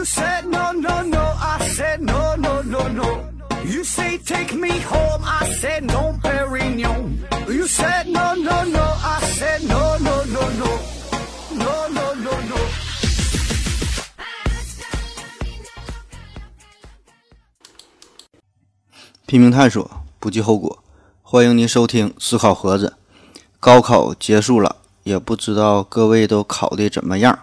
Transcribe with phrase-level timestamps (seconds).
[0.00, 1.20] You said no, no, no.
[1.20, 3.28] I said no, no, no, no.
[3.66, 5.22] You say take me home.
[5.22, 7.18] I said no, Perignon.
[7.46, 8.80] You said no, no, no.
[8.80, 10.78] I said no, no, no, no.
[11.52, 12.56] No, no, no, no.
[19.26, 19.86] 拼命探索，
[20.18, 20.82] 不计后果。
[21.20, 22.96] 欢迎您收听思考盒子。
[23.60, 27.38] 高考结束了，也不知道各位都考的怎么样。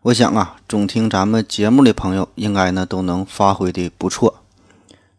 [0.00, 4.42] 我想啊，总听咱们节目的朋友应该呢都能发挥的不错。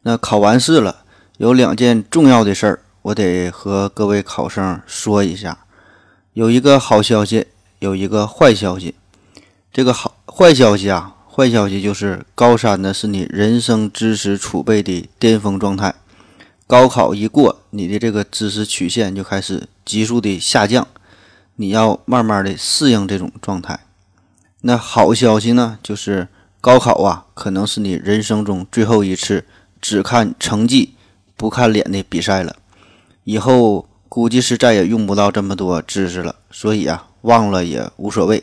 [0.02, 1.03] 那考完试了，
[1.38, 5.59] 有两件重要的事儿，我得和各位考生说一下。
[6.34, 7.45] 有一个好消息，
[7.77, 8.95] 有一个坏消息。
[9.71, 15.93] 这个好坏消息啊，坏消息就是高三呢是你人生知识储备的巅峰状态。
[16.65, 20.88] 高考一过，你的这个知识曲线就开始急速的下降，
[21.57, 23.82] 你要慢慢的适应这种状态。
[24.66, 26.30] 那好消息呢，就是
[26.62, 29.44] 高考啊，可能是你人生中最后一次
[29.82, 30.94] 只看成绩
[31.36, 32.56] 不看脸的比赛了。
[33.26, 38.41] 以后估计是再也用不到这么多知识了，所以啊，忘了也无所谓。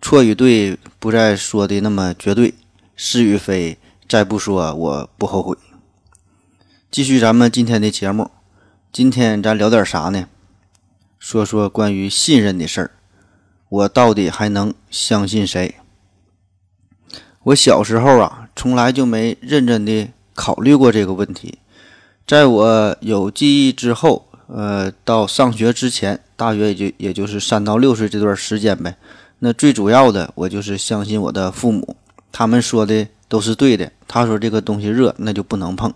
[0.00, 2.54] 错与对不再说的那么绝对，
[2.94, 5.56] 是与非再不说，我不后悔。
[6.88, 8.30] 继续咱们今天的节目，
[8.92, 10.28] 今天咱聊点啥呢？
[11.18, 12.90] 说说关于信任的事儿。
[13.72, 15.76] 我到底还能相信谁？
[17.44, 21.58] 我小时候啊，从来就没认真的考虑过这个问题。
[22.26, 28.94] 在我有记忆之后，呃，到上学之前，大约也就也就是三到六岁这段时间呗。
[29.38, 31.96] 那最主要的，我就是相信我的父母，
[32.30, 33.90] 他们说的都是对的。
[34.06, 35.90] 他说这个东西热，那就不能碰；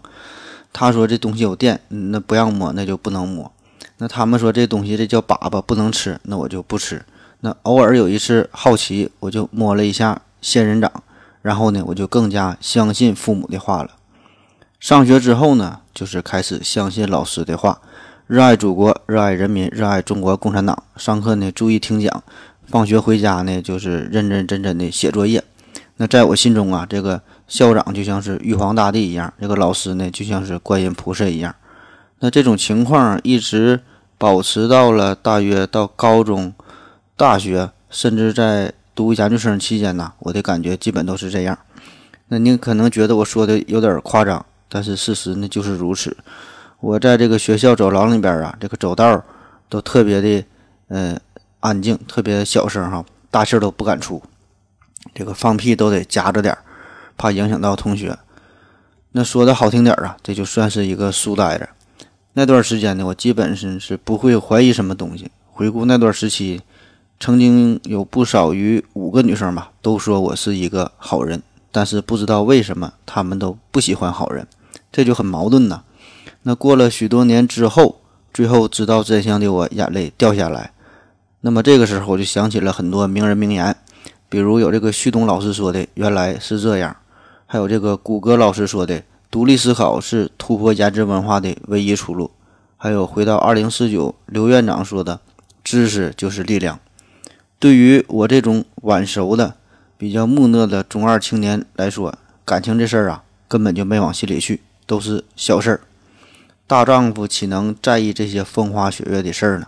[0.72, 3.52] 他说这东西有电，那不让摸，那就不能摸。
[3.98, 7.04] 那他们说这东西这叫粑粑，不能吃，那我就不吃。
[7.46, 10.90] 那偶尔有一次好奇，我就摸了一下仙人掌，
[11.42, 13.90] 然后呢，我就更加相信父母的话了。
[14.80, 17.80] 上学之后呢，就是开始相信老师的话，
[18.26, 20.82] 热爱祖国，热爱人民，热爱中国共产党。
[20.96, 22.20] 上课呢，注意听讲；
[22.66, 25.44] 放学回家呢，就是认认真真的写作业。
[25.98, 31.54] 那在我心中啊，这个校长就像是玉皇大帝一样，这个老师呢，就像是观音菩萨一样。
[32.18, 33.82] 那这种情况一直
[34.18, 36.52] 保持到了大约到高中。
[37.16, 41.58] 大学甚至在读研究生期间呢，我的感觉基本都是这样。
[42.28, 46.14] 那您可能觉得我说的有点夸张，但是事实呢就是如此。
[46.78, 49.24] 我在这个学校走廊里边啊，这个走道
[49.70, 50.44] 都特别的
[50.88, 51.18] 嗯
[51.60, 54.22] 安静，特别小声哈，大气都不敢出。
[55.14, 56.56] 这个放屁都得夹着点，
[57.16, 58.18] 怕影响到同学。
[59.12, 61.66] 那说的好听点啊，这就算是一个书呆子。
[62.34, 65.30] 那段时间呢，我基本是是不会怀疑什么东西。
[65.50, 66.60] 回顾那段时期。
[67.18, 74.46] 曾经有不少于五个女生吧，都说我是一个好人，但是不知道为什么她们都不喜欢好人，
[74.92, 75.82] 这就很矛盾呐。
[76.42, 78.00] 那过了许多年之后，
[78.34, 80.72] 最后知道真相的我眼泪掉下来。
[81.40, 83.74] 那么这个时候我就想起了很多名人名言，
[84.28, 86.94] 比如有这个旭东老师说的“原来是这样”，
[87.46, 92.30] 还有这个谷歌老师说的“独立思考是突破颜值文化的唯一出路”，
[92.76, 95.20] 还有回到二零四九刘院长说的
[95.64, 96.78] “知识就是力量”。
[97.58, 99.54] 对于我这种晚熟的、
[99.96, 105.80] 比较木讷的中二青年来说，感情这事儿啊，根本就没往心里去，都是小事儿。
[106.66, 109.66] 大丈夫岂能在意这些风花雪月的事儿呢？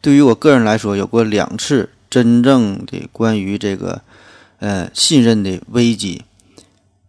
[0.00, 4.02] 对于我个人来说，有过两次真正的关于这个
[4.58, 6.22] 呃信任的危机。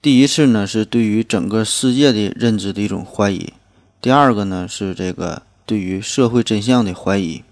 [0.02, 3.54] 第一次呢，是对于整个世界的认知的一种怀疑；
[4.02, 7.44] 第二个呢，是这个对于社会真相的怀疑。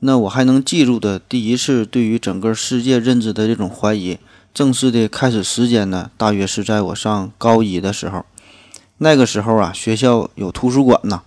[0.00, 4.18] 那我还能记住的第一次对于整个世界认知的这种怀疑，
[4.52, 8.24] 正式的开始时间呢，大约是在我上高一的时候。
[8.98, 11.22] 那个时候啊，学校有图书馆呐，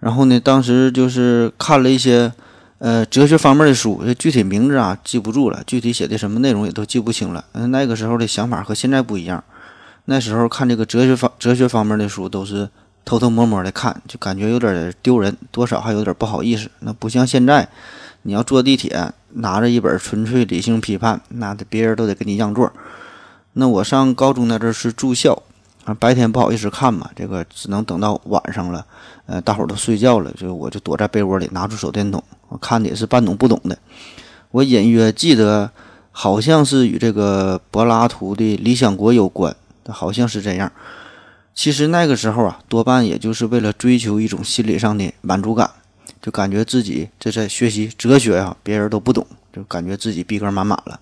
[0.00, 2.32] 然后呢，当时就是看了一些
[2.78, 7.44] 呃哲学方面的书，具体名字啊记不住了，具体写的什么内容也都记不清了。
[7.52, 9.44] 那个时候的想法和现在不一样，
[10.06, 12.70] 那时候看这个哲学方哲学方面的书都是。
[13.04, 16.70] 偷偷摸摸的看，就感觉有点丢人，多少还有点不好意思。
[16.80, 17.68] 那不像现在，
[18.22, 22.72] 你要坐地铁，拿着一本《纯粹理性批判》，那别人都得给你让座。
[23.52, 25.42] 那我上高中那阵是住校，
[25.84, 28.84] 啊，白天不好意思看嘛，这个只能等到晚上了，
[29.26, 33.78] 呃，大伙儿都睡觉了，就我就躲在被窝里，拿出手电筒，我看的也是半懂不懂的。
[34.50, 35.70] 我隐约记得，
[36.10, 39.54] 好像是与这个柏拉图的《理想国》有关，
[39.88, 40.72] 好像是这样。
[41.54, 45.70] 其实那个时候啊，多半也就是为了追求一种心理上的满足感，
[46.20, 51.00] 就感觉自己这在学习哲学呀，别人都不懂，就感觉自己逼格满满了。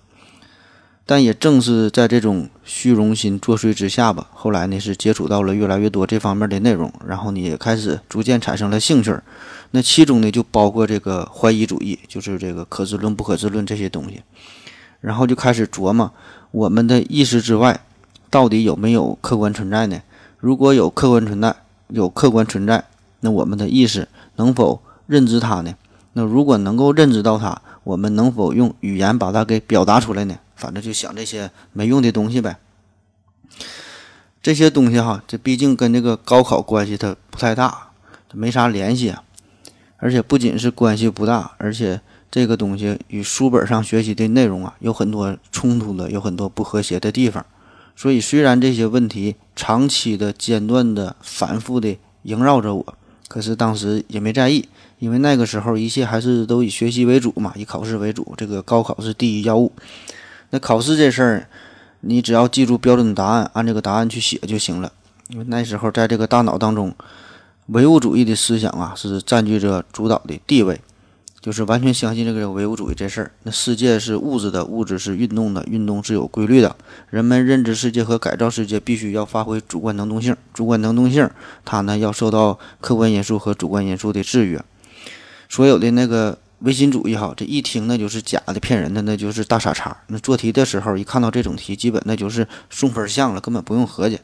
[1.05, 9.13] 但也正是在这种虚荣心作祟之下吧，后来呢是接触到了越来越多这方面的内容，然后呢也开始逐渐产生了兴趣。
[9.71, 14.21] 那其中呢就包括这个怀疑主义，就是这个可知论、不可知论这些东西。
[15.01, 16.13] 然后就开始琢磨，
[16.51, 17.81] 我们的意识之外
[18.29, 20.01] 到底有没有客观存在呢？
[20.43, 21.55] 如果有客观存在，
[21.87, 22.83] 有客观存在，
[23.21, 25.73] 那我们的意识能否认知它呢？
[26.11, 30.37] 那如果能够认知到它，我们能否用语言把它给表达出来呢？
[30.57, 32.57] 反正就想这些没用的东西呗。
[34.41, 37.91] 这些东西哈，这毕竟跟这个高考关系它不太大，
[38.33, 39.23] 没啥联系啊。
[39.95, 47.45] 而且不仅是关系不大，而且这个东西与书本上学习的内容啊有很多冲突的，有很多不和谐的地方。
[47.95, 52.85] 所以虽然这些问题长期的、间断的、反复的萦绕着我，
[53.27, 54.67] 可是当时也没在意。
[54.99, 59.71] 因为那个时候一切还是都以学习为主嘛，以考试为主，这个高考是第一要务。
[60.51, 61.49] 那考试这事儿，
[61.99, 64.93] 你只要记住标准答案，按这个答案去写就行了。
[65.27, 66.95] 因为那时候在这个大脑当中，
[67.67, 70.79] 唯物主义的思想啊是占据着主导的地位。
[71.43, 73.29] 就是完全相信这个唯物主义这事儿。
[73.43, 76.73] 那世界是物质的，物质是运动的，运动是有规律的。
[77.09, 81.29] 人们认知世界和改造世界必须要发挥主观能动性，主观能动性
[81.65, 84.63] 它呢要受到客观因素和主观因素的制约。
[85.49, 89.97] 所有的那个唯心主义哈，这一听那就是假的、骗人的，那就是大傻叉。
[90.07, 94.17] 那做题的时候一看到这种题，基本那就是送分项了，根本不用合计。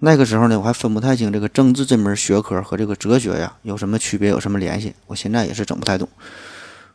[0.00, 4.92] 那个时候呢，我还分不太清这个政治这门学科和这个哲学呀有什么区别，有什么联系。
[5.06, 6.06] 我现在也是整不太懂。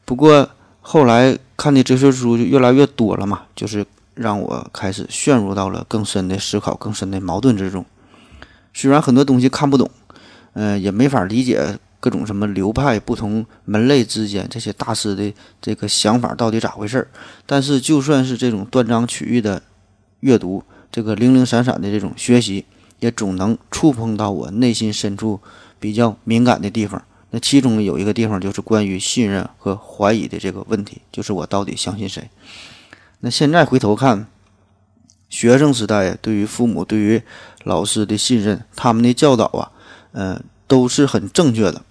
[0.06, 0.48] 不过
[0.82, 7.84] 后来看的哲学书就越来越多了嘛，就是让我开始陷入到了更深的思考、更深的矛盾之中。
[8.74, 9.90] 虽然很多东西看不懂，
[10.54, 17.08] 嗯，也没法理解各种什么流派、不同门类之间这些大师的这个想法到底咋回事儿。
[17.48, 19.64] 但是就算是这种断章取义的
[20.20, 22.66] 阅读，这个零零散散的这种学习。
[23.00, 25.40] 也总能触碰到我内心深处
[25.80, 27.02] 比较敏感的地方。
[27.32, 32.30] 那其中有一个地方就是关于信任和怀疑的这个问题，就是我到底相信谁？
[33.20, 34.26] 那现在回头看，
[35.30, 37.22] 学生时代对于父母、对于
[37.64, 39.72] 老师的信任，他们的教导啊，
[40.14, 41.84] 嗯，都是很正确的。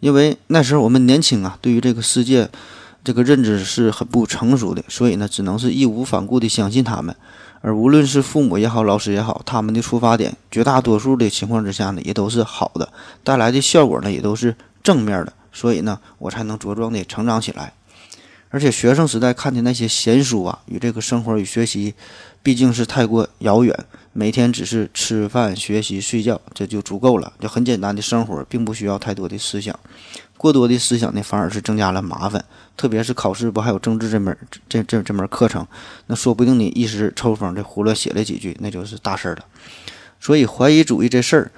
[0.00, 2.48] 因为那时候我们年轻啊，对于这个世界
[3.04, 7.14] 这个认知是很不成熟的，所以呢，只能是义无反顾地相信他们。
[7.62, 12.92] 而无论是父母也好，老师也好，他们的出发点，绝大多数的情况之下呢，也都是好的，
[13.24, 17.72] 带来的效果呢，也都是正面的，所以呢，我才能茁壮的成长起来。
[18.50, 21.94] 而且学生时代看的那些闲书啊，与这个生活与学习，
[22.42, 23.74] 毕竟是太过遥远，
[24.12, 29.78] 每天只是吃饭、学习、睡觉，这就足够了，就很简单的生活，并不需要太多的思想。
[30.36, 32.44] 过多的思想呢，反而是增加了麻烦。
[32.76, 34.36] 特别是考试不还有政治这门
[34.68, 35.66] 这这这门课程，
[36.08, 39.44] 那说不定你一时抽风这胡乱写了几句，那就是大事儿了。
[40.20, 41.50] 所以怀疑主义这事儿，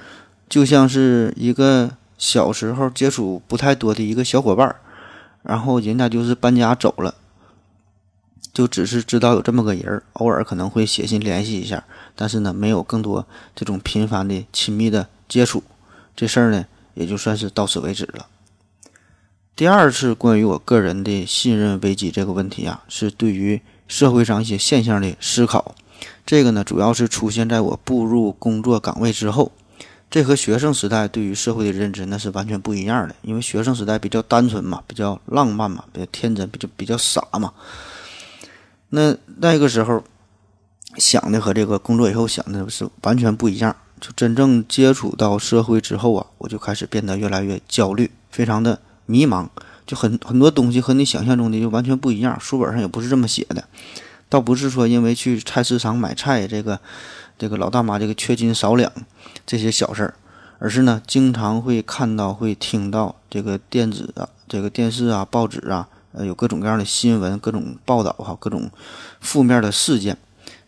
[0.48, 4.76] 就像是一个小时候接触不太多的一个小伙伴，
[5.42, 7.14] 然后人家就是搬家走了，
[8.54, 11.84] 就只是知道有这么个人，偶尔可能会写信联系一下，
[12.14, 15.64] 但是呢，没有更多这种频繁的亲密的接触，
[16.14, 16.64] 这事儿呢，
[16.94, 18.28] 也就算是到此为止了。
[19.56, 25.74] 第二次关于我个人的信任危机这个问题啊，是对于社会上一些现象的思考。
[26.24, 29.50] 这个呢，主要是出现在我步入工作岗位之后。
[30.10, 33.16] 这和学生时代对于社会的认知那是完全不一样的。
[33.22, 37.52] 因为学生时代比较单纯嘛，比较浪漫嘛，比较天真，比较比较傻嘛。
[38.94, 40.02] 那那个时候
[40.96, 43.74] 想的和这个工作以后想的是完全不一样。
[44.00, 48.80] 就真正接触到社会之后啊，我就开始变得越来越焦虑，非常的。
[49.06, 49.46] 迷茫，
[49.86, 52.40] 就很很多东西和你想象中的就完全不一样。
[52.40, 53.62] 书本上也不是这么写的，
[54.30, 56.80] 倒不是说因为去菜市场买菜，这个
[57.38, 58.90] 这个老大妈这个缺斤少两
[59.44, 60.14] 这些小事儿，
[60.58, 68.70] 而是呢，经常会看到、会听到这个电子啊、这个电视啊、报纸啊，呃，有各种各样的新闻、各种报道哈，各种
[69.20, 70.16] 负面的事件，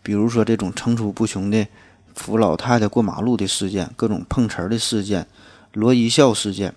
[0.03, 1.65] 比如说这种层出不穷的
[2.13, 5.25] 扶老太太过马路的事件，各种碰瓷儿的事件，
[5.73, 6.75] 罗一笑事件。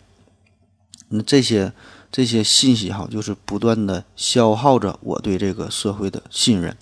[1.09, 1.73] 那这些
[2.13, 6.77] 这些信息哈，就是不断的消耗着我对这个社会的信任。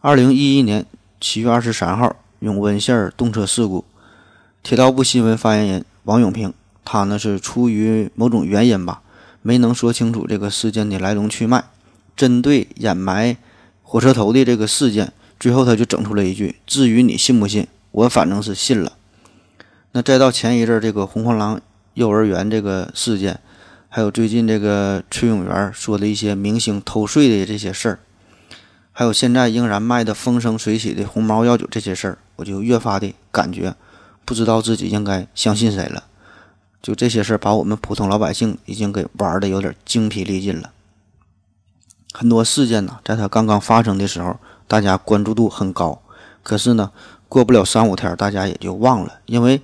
[0.00, 0.84] 二零一一年
[1.18, 3.84] 七月二十三号，永温线动车事故，
[4.62, 6.52] 铁道部新闻发言人王永平，
[6.84, 9.00] 他呢是出于某种原因吧，
[9.48, 11.64] 没能说清楚这个事件的来龙去脉，
[12.14, 13.38] 针对掩埋
[13.82, 18.92] 火车头的这个事件，最后他就整出了一句：“至于你信不信，我反正是信了。”
[19.92, 21.62] 那再到前一阵这个红黄狼。
[21.94, 23.40] 幼儿园这个事件，
[23.88, 27.98] 还有最近这个崔永元说的一些明星偷税的这些事儿，
[28.92, 33.74] 还有现在仍然卖的风生水起的红毛药酒这些事儿，我就越发的感觉
[34.24, 36.04] 不知道自己应该相信谁了。
[36.88, 40.70] 就这些事儿，把我们普通老百姓已经给玩的有点精疲力尽了。
[42.14, 46.00] 很多事件呢，在它刚刚发生的时候，大家关注度很高，
[46.42, 46.90] 可是呢，
[47.28, 49.60] 过不了三五天，大家也就忘了，因为。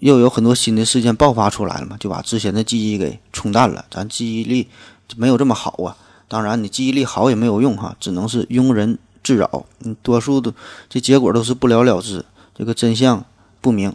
[0.00, 3.86] 又有很多新的事件爆发出来了嘛，就把之前的记忆给冲淡了。
[3.90, 4.68] 咱记忆力
[5.16, 5.96] 没有这么好啊。
[6.28, 9.64] 当然，你记忆力好也没有用哈，只能是庸人自扰。
[9.82, 10.52] 嗯，多数的
[10.90, 12.22] 这结果都是不了了之，
[12.54, 13.24] 这个真相
[13.62, 13.94] 不明。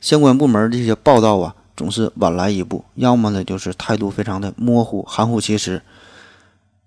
[0.00, 5.80] 相关部门这些报道啊，总是晚来一步，要么呢就是态度非常的模糊、含糊其辞。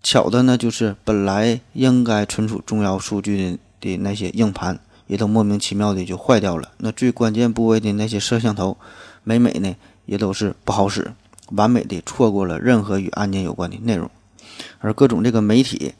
[0.03, 4.79] 巧的呢，就是本来应该存储重要数据的的那些硬盘。
[5.07, 6.71] 也都莫名其妙的就坏掉了。
[6.77, 8.77] 那最关键部位的那些摄像头，
[9.25, 11.11] 每每呢也都是不好使，
[11.47, 14.09] 完美的错过了任何与案件有关的内容。
[14.79, 15.95] 而各种这个媒体，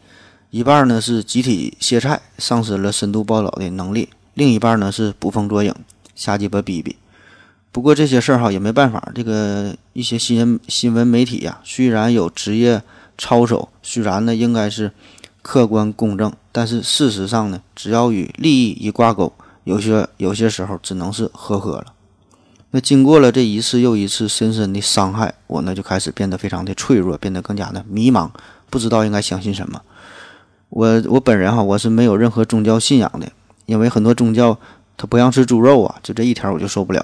[0.49, 5.75] 一半呢是集体歇菜，丧失了深度报道的能力；另一半呢是捕风捉影，
[6.15, 6.95] 瞎鸡巴逼逼。
[7.71, 12.81] 不过这些事儿哈也没办法，这个一些新闻新闻媒体呀，虽然有职业
[13.17, 14.91] 操守，虽然呢应该是。
[15.43, 21.93] 客观公正，但是事实上呢，只要与利益一挂钩，有些有些时候只能是呵呵了。
[22.69, 28.29] 那经过了这一次又一次深深的伤害，我呢就开始变得非常的脆弱，变得更加的迷茫，
[28.69, 29.81] 不知道应该相信什么。
[30.69, 33.27] 我我本人哈，我是没有任何宗教信仰的，
[33.65, 34.55] 因为很多宗教
[34.95, 37.03] 他不让吃猪肉啊，就这一条我就受不了。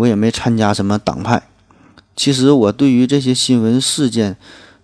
[0.00, 1.42] 我也没参加什么党派。
[2.16, 4.36] 其实我对于这些新闻事件。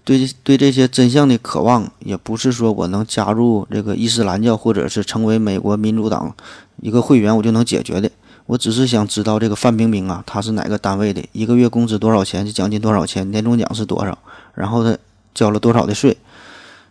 [0.07, 6.33] 对对这些真相的渴望，也不是说我能加入这个伊斯兰教，或者是成为美国民主党
[6.81, 8.09] 一个会员，我就能解决的。
[8.47, 14.17] 我只是想知道这个范冰冰啊，她是哪个单位的，一个月工资多少钱，奖金多少钱，年终奖是多少，
[14.55, 14.97] 然后她
[15.35, 16.17] 交了多少的税。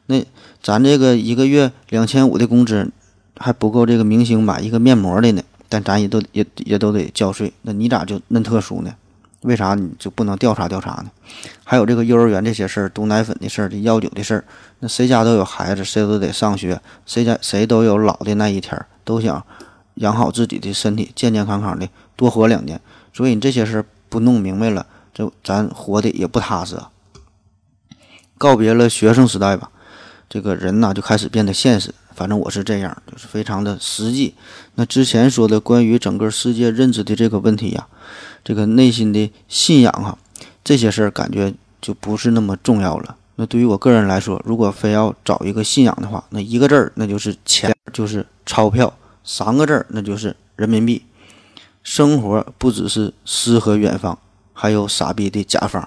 [0.08, 0.22] 那
[0.62, 2.91] 咱这个一个月两千五的工资
[3.38, 7.52] 还不够这个明星买一个面膜的呢，但咱也都也也都得交税。
[7.62, 8.94] 那你咋就恁特殊呢？
[9.42, 11.12] 为啥你就不能调查调查呢？
[11.64, 14.44] 还有这个幼儿园这些事儿、毒奶粉的事儿、这药酒的事儿，
[14.80, 19.46] 那谁家都有孩子，谁都得上学，谁家谁都有老的那一天，都想
[19.96, 22.82] 养好自己的身体，健健康康的多活两年。
[23.14, 26.90] 所以你这些事儿不弄明白了，就咱活的也不踏实啊。
[28.40, 29.70] 告别了学生时代吧，
[30.28, 31.94] 这个人呐就开始变得现实。
[32.16, 34.34] 反正我是这样，就是非常的实际。
[34.76, 37.88] 那之前说的关于整个世界认知的这个问题呀。
[38.44, 40.18] 这个内心的信仰哈，
[40.64, 43.18] 这些事儿感觉就不是那么重要了。
[43.38, 48.88] 那对于我个人来说，如果非要找一个信仰的话，那一个字儿那就是钱，就是钞票；
[49.24, 51.04] 三个字儿那就是人民币。
[51.82, 54.18] 生活不只是诗和远方，
[54.54, 55.82] 还有傻逼的甲方；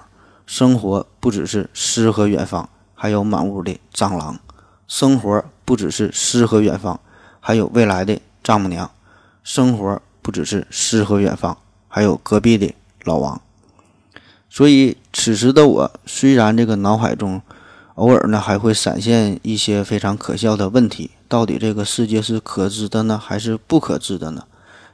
[0.45, 4.35] 生活不只是诗和远方，还有满屋的蟑螂；
[4.87, 6.99] 生活不只是诗和远方，
[7.39, 8.87] 还有未来的丈母娘；
[9.43, 11.55] 生活不只是诗和远方。
[11.87, 12.73] 还有隔壁的
[13.03, 13.39] 老王，
[14.49, 17.39] 所以此时的我虽然这个脑海中
[17.93, 24.45] 偶尔呢还会闪现一些非常可笑的问题，到底这个世界是可知的呢，还是不可知的呢？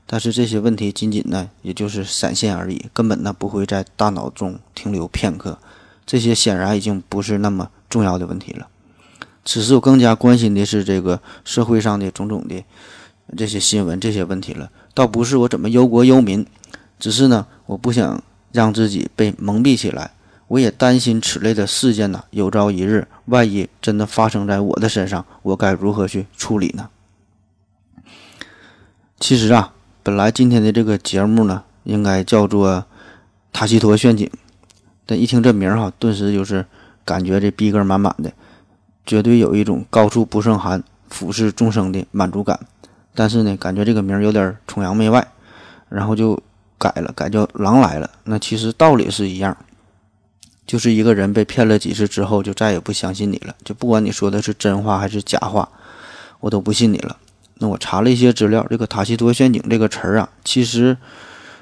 [0.05, 5.57] 但是这些问题仅仅呢也就是闪现而已，根本呢不会在大脑中停留片刻。
[6.05, 8.67] 这些显然已经不是那么重要的问题了。
[9.45, 12.63] 此时我更加关心的是这个社会上的种种的
[13.37, 16.45] 这些新闻、这些问题了，倒不是我怎么忧国忧民。
[16.99, 20.11] 只是呢，我不想让自己被蒙蔽起来，
[20.47, 26.89] 我也担心此类的事件呢，有朝一日万一真的发生在我的身上，我该如何去处理呢？
[29.19, 32.69] 其实啊，本来今天的这个节目呢，应该叫做
[33.51, 34.25] 《塔西佗陷阱》，
[35.05, 36.65] 但一听这名儿哈，顿时就是
[37.03, 38.31] 感觉这逼格满满的，
[39.05, 42.59] 绝对有一种高处不胜寒、俯视众生的满足感。
[43.13, 45.27] 但是呢，感觉这个名儿有点崇洋媚外，
[45.89, 46.41] 然后就。
[46.77, 48.09] 改了，改叫狼来了。
[48.25, 49.55] 那其实道理是一样，
[50.67, 53.55] 就是一个人被骗了几次之后，就再也不相信你了。
[53.63, 55.67] 就不管你说的是真话还是假话，
[56.41, 57.15] 我都不信你了。
[57.59, 60.97] 那我查了一些资料，这个塔西佗陷阱这个词儿啊，其实，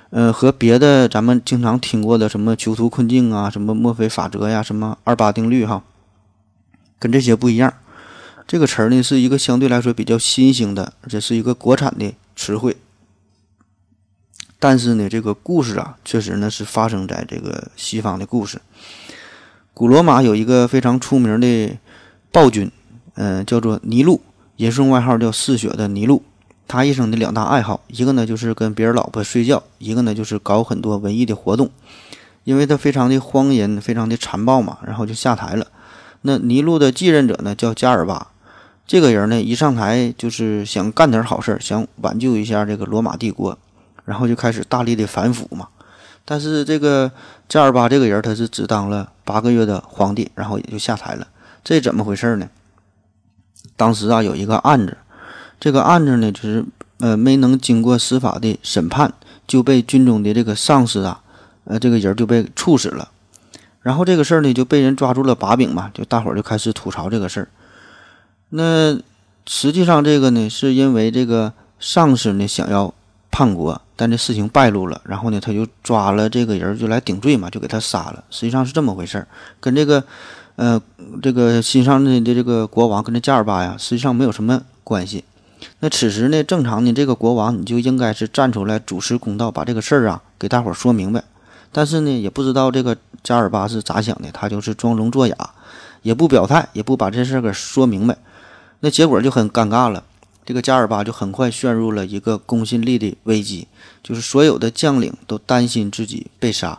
[0.09, 5.83] 呃，和别的咱们经常听过的什么囚徒困境啊、什么墨菲法则呀、什么二八定律哈，
[7.03, 7.73] 跟这些不一样。
[8.47, 12.77] 这个词儿呢，是一个相对来说比较新兴的，而且是一个国产的词汇。
[14.57, 18.61] 但是呢，这个故事啊，确实呢是发生在这个西方的故事。
[19.73, 21.77] 古罗马有一个非常出名的
[22.31, 22.71] 暴君，
[23.15, 24.21] 嗯，叫做尼禄，
[24.55, 26.23] 人送外号叫嗜血的尼禄。
[26.65, 31.69] 他一生的两大爱好，一个呢就是跟别人老婆睡觉，一个呢就是搞很多文艺的活动。
[32.45, 35.67] 因为他非常的荒淫，非常的残暴嘛，然后就下台了。
[36.23, 38.27] 那尼禄的继任者呢叫加尔巴，
[38.87, 43.57] 这个人呢，一上台就是想干点好事，想挽救一下这个罗马帝国，
[44.05, 45.67] 然后就开始大力的反腐嘛。
[46.25, 47.11] 但是这个
[47.49, 51.27] 加尔巴这个人，他是只当了八个月的皇帝，然后也就下台了。
[51.63, 52.49] 这怎么回事呢？
[53.75, 54.97] 当时啊，有一个案子，
[55.59, 56.63] 这个案子呢，就是
[56.99, 59.13] 呃没能经过司法的审判，
[59.45, 61.21] 就被军中的这个上司啊，
[61.65, 63.09] 呃这个人就被处死了。
[63.83, 67.47] 然后这个事儿呢，就被人抓住了把柄嘛，就大伙儿就开始吐槽这个事儿。
[68.49, 68.97] 那
[69.45, 72.93] 实际上这个呢，是因为这个上司呢想要
[73.29, 78.23] 叛国，但这事情败露了，然后呢他就抓了这个人就来顶罪嘛，就给他杀了。
[78.29, 79.27] 实际上是这么回事儿，
[79.59, 80.03] 跟这个
[80.55, 80.81] 呃
[81.21, 85.25] 这个新上任的这个国王跟这加尔巴呀，实际上没有什么关系。
[85.79, 91.23] 那此时呢，正常呢这个国王你就应该是站出来主持公道，把这个事儿啊给大伙儿说明白。
[91.71, 95.35] 但是呢，也不知道这个加尔巴是咋想的，他就是装聋作哑，
[96.01, 98.17] 也不表态，也不把这事儿给说明白。
[98.81, 100.03] 那结果就很尴尬了，
[100.45, 103.67] 这个加尔巴就很快陷入了一个公信力的危机，
[104.03, 106.77] 就是所有的将领都担心自己被杀，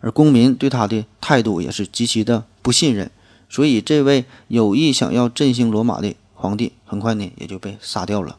[0.00, 3.10] 而公民对他的态度也是极其的不信任，
[3.48, 8.36] 所以这位有意想要振兴罗马的皇帝，很快呢也就被杀掉了。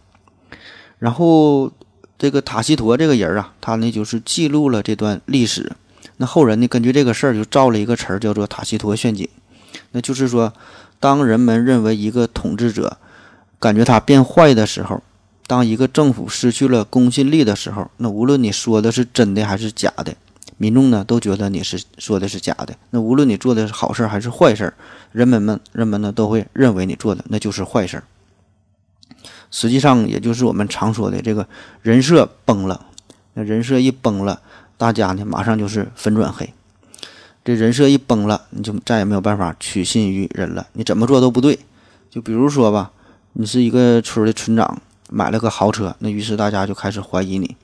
[1.00, 1.72] 然后
[2.20, 5.76] 这个塔西佗这个人啊，他呢就是记录了这段历史，
[6.18, 9.30] 那后人呢根据这个事儿就造了一个词儿，叫做塔西佗陷阱，
[9.92, 10.54] 那就是说，
[11.00, 12.98] 当人们认为一个统治者。
[13.60, 15.02] 感觉他变坏的时候，
[15.48, 20.14] 当一个政府失去了公信力的时候，那无论你说的是真的还是假的，
[20.58, 22.76] 民众呢都觉得你是说的是假的。
[22.92, 24.72] 那无论你做的是好事还是坏事，
[25.12, 28.04] 人们们人们呢都会认为你做的那就是坏事。
[29.50, 31.48] 实际上，也就是我们常说的这个
[31.82, 32.86] 人设崩了。
[33.34, 34.40] 那人设一崩了，
[34.78, 36.54] 大家呢马上就是粉转黑。
[37.44, 40.68] 这人设一崩了，你就再也没有办法取信于人了。
[40.74, 41.60] 你怎么做都不对。
[42.10, 42.92] 就比如说吧。
[43.40, 47.56] 你是一个村的村长，买了个豪车，那于是大家就开始怀疑你。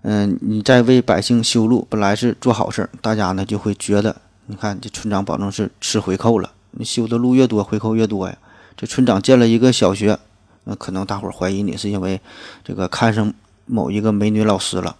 [0.00, 6.50] 嗯，你在为百姓修路，本来是做好事，大家呢就会觉得，你看这村长保证是吃回扣了。
[6.70, 8.34] 你修的路越多，回扣越多呀。
[8.74, 10.18] 这村长建了一个小学，
[10.64, 12.18] 那可能大伙怀疑你是因为
[12.64, 13.34] 这个看上
[13.66, 14.96] 某一个美女老师了。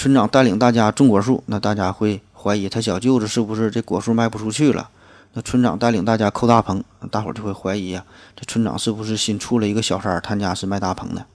[0.00, 4.88] 村长带领大家种果树，那大家会怀疑他小舅子是不是这果树卖不出去了。
[5.34, 8.02] 那村长带领大家扣大棚，大伙就会怀疑啊，
[8.34, 10.18] 这村长是不是新出了一个小三儿？
[10.18, 11.26] 他家是卖大棚的。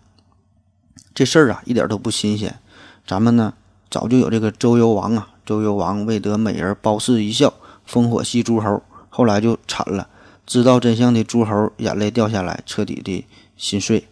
[1.14, 2.58] 这事儿啊，一点都不新鲜。
[3.06, 3.54] 咱们呢，
[3.92, 7.54] 早就有这个周幽王啊，周幽王为得美人褒姒一笑，
[7.88, 10.08] 烽火戏诸侯，后来就惨了。
[10.48, 14.08] 知道真相的诸侯眼泪掉下来，彻底的心碎。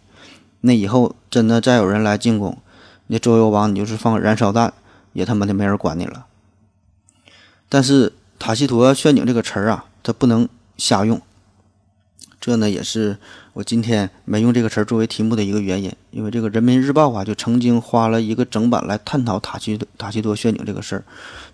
[0.60, 2.56] 那以后真的再有人来进攻，
[3.06, 4.72] 那周幽王你就是放燃烧弹，
[5.12, 6.26] 也他妈的没人管你了。
[7.68, 8.12] 但是。
[8.36, 11.18] 塔西佗陷阱这个词儿啊，它不能瞎用。
[12.40, 13.16] 这呢，也是
[13.54, 15.90] 我今天没用这个词儿作为题目的一个原因。
[16.10, 21.04] 因为这个人民日报啊，就曾经花了一个整版来探讨塔西塔西佗陷阱这个事儿，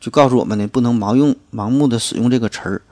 [0.01, 2.83] 就告诉我们呢，不能盲用、盲目的使用这个词儿。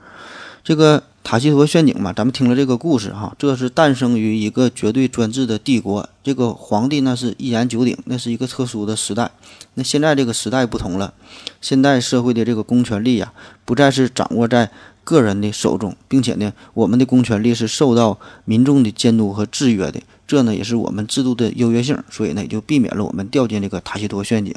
[0.63, 9.29] 这个塔西佗陷阱嘛，咱们听了这个故事哈，这是诞生于一个绝对专制的帝国，这个皇帝那是一言九鼎，那是一个特殊的时代。
[9.75, 11.13] 那现在这个时代不同了，
[11.61, 13.31] 现代社会的这个公权力呀，
[13.63, 14.71] 不再是掌握在
[15.03, 24.55] 个人的手中，并且呢，我们的公权力是受到民众的监督和制约的，这呢也是我们制度的优越性，所以呢也就避免了我们掉进这个塔西佗陷阱。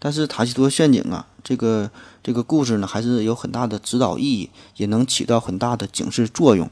[0.00, 1.90] 但是塔西佗陷阱啊，这个
[2.22, 6.68] 这个故事呢，还是有很大的指导意义，也能起到很大的警示作用，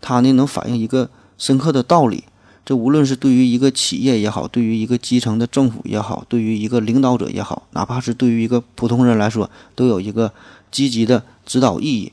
[0.00, 2.24] 它呢能反映一个深刻的道理。
[2.62, 10.32] 这无论是对于一个企业也好，对于一个基层的政府也好，对于一个领导者也好，哪怕是对于一个普通人来说，都有一个
[10.70, 12.12] 积极的指导意义。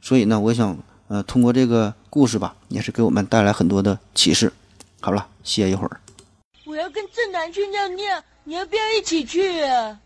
[0.00, 4.52] 所以呢，我想，呃，通过这个故事吧，也是给我们带来很多的启示。
[5.00, 6.00] 好了，歇一会儿。
[6.64, 9.98] 我要跟正南去尿尿，你要不要一起去啊？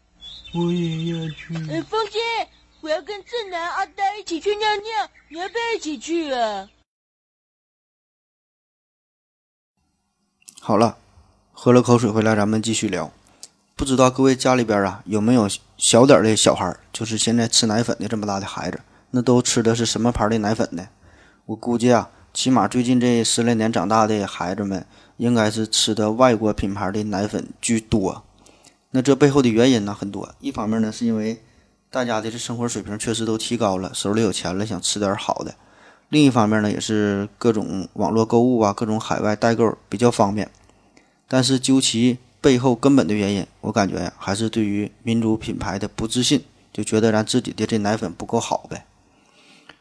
[0.55, 1.55] 我也要去。
[1.71, 2.19] 哎，风姐，
[2.83, 6.69] 我要跟正南、阿呆一起去尿尿，你要不要一起去啊？
[10.61, 10.99] 好了，
[11.53, 13.11] 喝了口水回来，咱们继续聊。
[13.75, 20.87] 不知道各位家里边啊有没有小点的小孩，就是现在吃奶粉的这么大的孩子，那都吃的是什么牌的奶粉呢？
[21.47, 24.87] 我估计啊，起码最近这十来年长大的孩子们，
[25.17, 28.23] 应该是吃的外国品牌的奶粉居多。
[28.93, 31.43] 那这背后的原因呢很多，一方面呢是因为
[31.91, 35.55] 大家的这生活水平确实都提高了，手里有钱了，想吃点好的。
[36.11, 40.51] 另一方面呢，也是各种网络购物啊，各种海外代购比较方便。
[41.27, 48.85] 但是究其背后根本的原因，我感觉呀，还是对于民族品牌的不自信，就觉得咱自己的这奶粉不够好呗。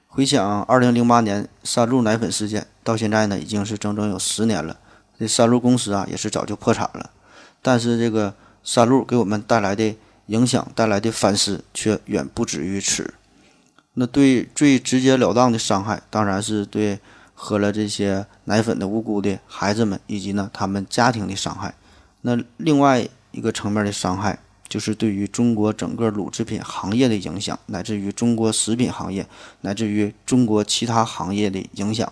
[0.07, 4.77] 回想二零零八年三鹿奶粉事件，到现在呢已经是整整有十年了。
[5.19, 7.09] 这三鹿公司啊也是早就破产了，
[7.61, 9.95] 但是这个三鹿给我们带来的
[10.27, 13.13] 影响、带来的反思却远不止于此。
[13.95, 16.99] 那对最直截了当的伤害，当然是对
[17.33, 21.73] 喝了这些奶粉的无辜的孩子们以及呢他们家庭的伤害。
[22.21, 29.27] 那另外一个层面的伤害，就是对于中国整个乳制品行业的影响，乃至于中国食品行业，
[29.61, 32.09] 乃至于中国其他行业的影响，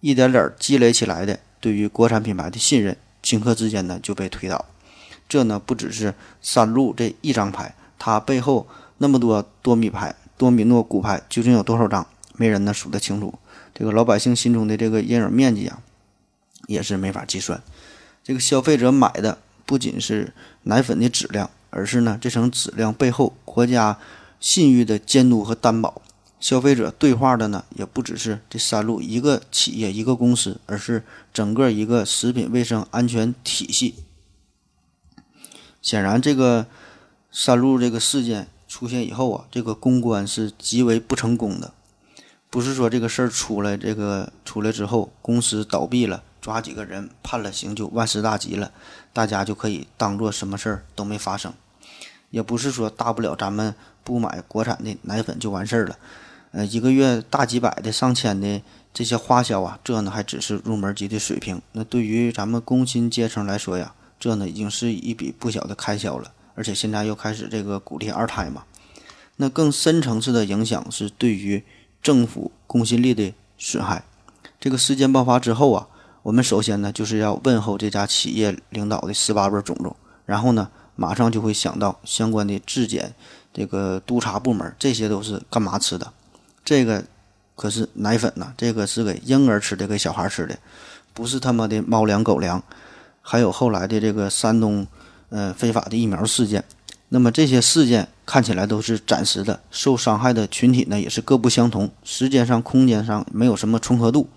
[0.00, 4.64] 一点点积累起来的对于国产品牌的信任，顷刻之间呢就被推倒。
[5.34, 8.68] 这呢不只是三鹿这一张牌，它背后
[8.98, 10.14] 那么多多米牌。
[10.36, 12.06] 多米诺骨牌究竟有多少张？
[12.36, 13.34] 没人呢数得清楚。
[13.74, 15.80] 这个老百姓心中的这个阴影面积啊，
[16.68, 17.60] 也是没法计算。
[18.22, 23.98] 这个消费者买的不仅是奶粉的质量，而是呢这层质量背后国家
[24.38, 26.00] 信誉的监督和担保。
[26.38, 33.96] 消费者对话的呢也不只是这三鹿一个企业一个公司，而是整个一个食品卫生安全体系。
[35.84, 36.66] 显然，这个
[37.30, 38.48] 三鹿这个事件。
[38.66, 41.72] 出现以后啊，这个公关是极为不成功的。
[42.50, 48.72] 不是说这个事儿出来，这个出来之后公司倒闭了，抓几个人判了刑就万事大吉了，
[49.12, 51.52] 大家就可以当做什么事儿都没发生。
[52.30, 55.96] 也不是说大不了咱们不买国产的奶粉就完事儿了。
[56.50, 58.60] 呃，一个月大几百的、上千的
[58.92, 61.62] 这些花销啊，这呢还只是入门级的水平。
[61.70, 63.94] 那对于咱们工薪阶层来说呀，
[64.24, 66.32] 这呢已经是一笔不小的开销了。
[66.54, 68.64] 而且现在又开始这个鼓励二胎嘛，
[69.36, 71.62] 那更深层次的影响是对于
[72.00, 74.04] 政府公信力的损害。
[74.58, 75.88] 这个事件爆发之后啊，
[76.22, 83.14] 我们首先呢就是要问候这家企业领导的十八辈种种，然后呢马上就会想到相关的质检、
[83.52, 86.12] 这个督查部门，这些都是干嘛吃的？
[86.64, 87.04] 这个
[87.56, 90.56] 可是奶粉呐，这个是给婴儿吃的，给小孩吃的，
[91.12, 92.62] 不是他妈的猫粮狗粮。
[93.26, 94.86] 还有后来的这个山东。
[95.30, 96.62] 呃，非法的疫苗事件，
[97.08, 104.28] 那么这些事件看起来都是暂时的，受伤害的群体呢也是各不相同，时间上、空间上没有什么重合度，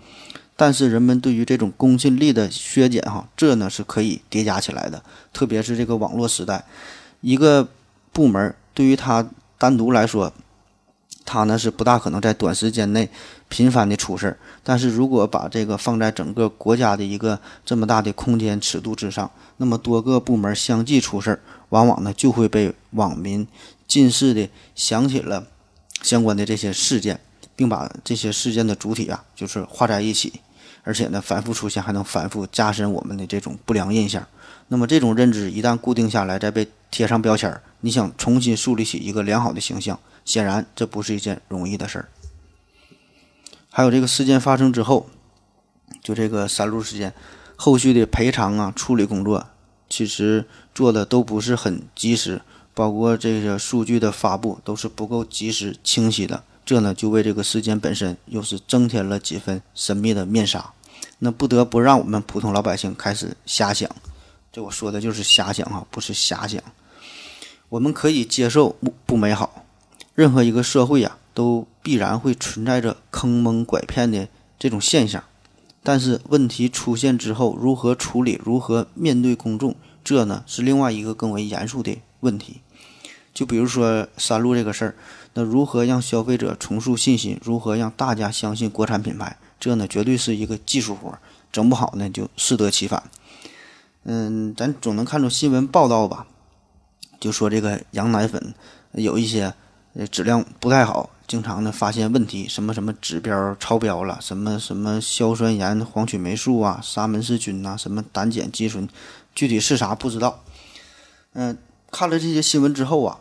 [0.56, 5.00] 但是人们对于这种公信力的削减，哈，这呢是可以叠加起来的，
[5.32, 6.64] 特别是这个网络时代，
[7.20, 7.68] 一个
[8.12, 9.24] 部门对于他
[9.56, 10.32] 单独来说。
[11.30, 13.06] 它呢是不大可能在短时间内
[13.50, 23.46] 频繁的出事儿，但是如果把这个放在整个国家的一个这么大的空间尺度之上，那么多个部门相继出事儿，往往呢就会被网民
[23.86, 25.46] 近似的想起了
[26.02, 27.20] 相关的这些事件，
[27.54, 30.40] 并把这些事件的主体啊就是画在一起，
[30.82, 34.26] 而且呢反复出现，还能反复加深我们的这种不良印象。
[34.68, 39.98] 那么这种认知一旦固定下来，再被贴上标签儿，你想重新树立起一个良好的形象。
[40.28, 42.08] 显然，这不是一件容易的事儿。
[43.70, 45.08] 还有这个事件发生之后，
[46.02, 47.14] 就这个三鹿事件
[47.56, 49.46] 后续的赔偿啊、处理工作，
[49.88, 52.42] 其实做的都不是很及时，
[52.74, 56.44] 包括这个数据的发布都是不够及时、清晰的。
[56.66, 60.74] 这呢，就为这个事件本身又是增添了几分神秘的面纱。
[61.20, 63.90] 那不得不让我们普通老百姓开始瞎想。
[64.52, 66.62] 这我说的就是瞎想啊，不是瞎想。
[67.70, 69.64] 我们可以接受不不美好。
[70.18, 74.26] 任何一个社会呀，都必然会存在着坑蒙拐骗的
[74.58, 75.22] 这种现象，
[75.84, 82.60] 但是问题出现之后，如何处理，如何面对公众，这呢是另外一个更为严肃的问题。
[83.32, 84.96] 就比如说三鹿这个事儿，
[85.34, 91.16] 那如何让消费者重塑信心，如何让大家相信国产品牌，这呢绝对是一个技术活，
[91.52, 93.04] 整不好呢就适得其反。
[94.02, 96.26] 嗯，咱总能看出新闻报道吧，
[97.20, 98.52] 就说这个羊奶粉
[98.90, 99.54] 有一些。
[99.98, 108.88] 呃，质量不太好，经常呢发现问题，什么什么指标超标了，什么什么硝酸盐、黄曲霉素啊、沙门氏菌呐，什么胆碱基醇，
[109.34, 110.44] 具体是啥不知道。
[111.32, 111.58] 嗯，
[111.90, 113.18] 看了这些新闻之后啊，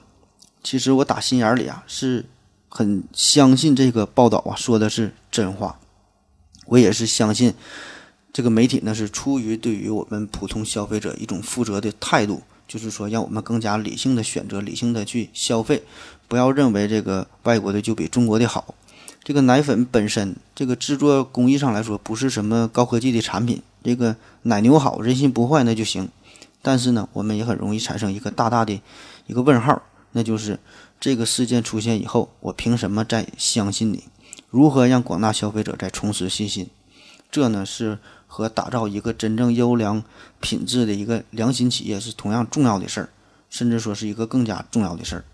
[0.61, 2.23] 其实我打心眼里啊是
[2.69, 5.79] 很相信这个报道啊说的是真话，
[6.67, 7.55] 我也是相信
[8.31, 12.43] 这个媒体呢是出于对于我们普通消费者一种负责的态度。
[12.67, 15.83] 就是说，让我们更加理性的选择，理性的去消费，
[16.27, 18.75] 不要认为这个外国的就比中国的好。
[19.23, 23.61] 这个奶粉本身，这个制作工艺上来说，不是什么高科技的产品。
[23.83, 26.09] 这个奶牛好，人心不坏那就行。
[26.61, 28.81] 但是呢，我们也很容易产生一个大大的
[29.27, 30.59] 一个问号，那就是
[30.99, 34.03] 这个事件出现以后，我凭什么再相信你？
[34.49, 36.67] 如何让广大消费者再重拾信心？
[37.31, 37.99] 这呢是。
[38.27, 40.03] 和打造一个真正优良
[40.39, 43.09] 品质的一个良心企业是同样重要的事儿，
[43.49, 45.25] 甚至说是一个更加重要的事儿。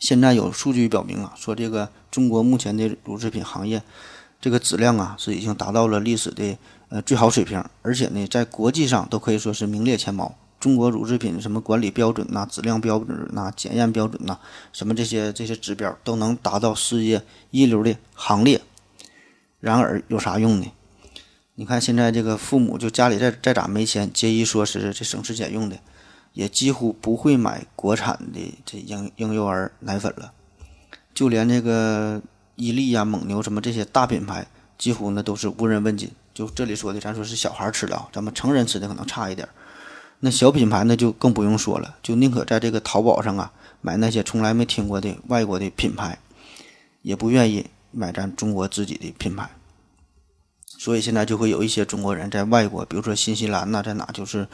[0.00, 3.82] 现在有数据表明啊，说这个中国目前的乳制品行业，
[4.40, 6.56] 这个质量啊是已经达到了历史的
[6.88, 10.36] 呃最好水平，而且呢，在国际上都可以说是名列前茅。
[10.58, 14.38] 中国乳制品什么管理标准呐、质量标准呐、检验标准呐，
[14.72, 18.60] 什么这些这些指标都能达到世界一流的行列。
[19.58, 20.66] 然而有啥用呢？
[21.54, 25.78] 你看现在这个父母就家里再再咋没钱，节衣缩食，这省吃俭用的，
[26.32, 30.32] 也几乎不会买国产的这婴婴幼儿奶粉了。
[31.12, 32.22] 就连这个
[32.56, 34.46] 伊利呀、蒙牛什么这些大品牌，
[34.78, 36.10] 几乎呢都是无人问津。
[36.32, 39.46] 就这里说的，咱说是小孩吃的啊，咱们成人吃的可能差一点。
[40.20, 46.18] 那小品牌呢，就更不用说了，就宁可在这个淘宝上啊买那些从来没听过的外国的品牌，
[47.02, 49.50] 也不愿意买咱中国自己的品牌。
[50.82, 54.48] 所以现在就会有一些中国人在外国，比如说新西兰呐，在哪就是，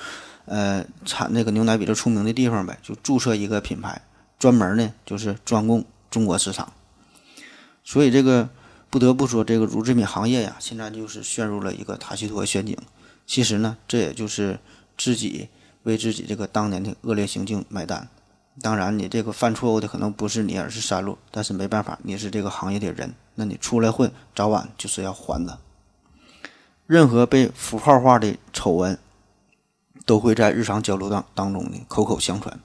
[0.45, 3.99] 呃，产那个牛奶比较出名的地方呗，就注册一个品牌，
[4.39, 6.71] 专门呢就是专供中国市场。
[7.83, 8.47] 所以这个
[8.91, 12.77] 不得不说，这个乳制品行业呀，现在就是陷入了一个塔西佗陷阱。
[13.27, 14.59] 其实呢，这也就是
[14.99, 15.49] 自己。
[15.85, 18.07] 为自己这个当年的恶劣行径买单，
[18.61, 21.17] 当然你这个犯错误的可能不是你，而是山路。
[21.31, 25.59] 但是没办法，你是这个行业的人，那你出来混，早晚就是要还的。
[26.89, 28.99] 任何被符号化的丑闻，
[30.07, 32.59] 都会在日常交流当当中呢口口相传，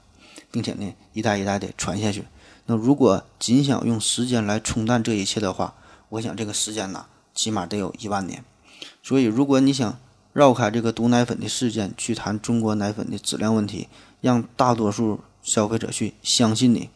[0.50, 2.24] 并且呢一代一代的传下去。
[2.64, 5.74] 那如果仅想用时间来冲淡这一切的话，
[6.08, 8.42] 我想这个时间呢，起码得有一万年。
[9.02, 9.98] 所以如果你想，
[10.32, 13.88] 绕开这个毒奶粉的事件，去谈中国奶粉的质量问题，
[14.22, 16.88] 让大多数消费者去相信你，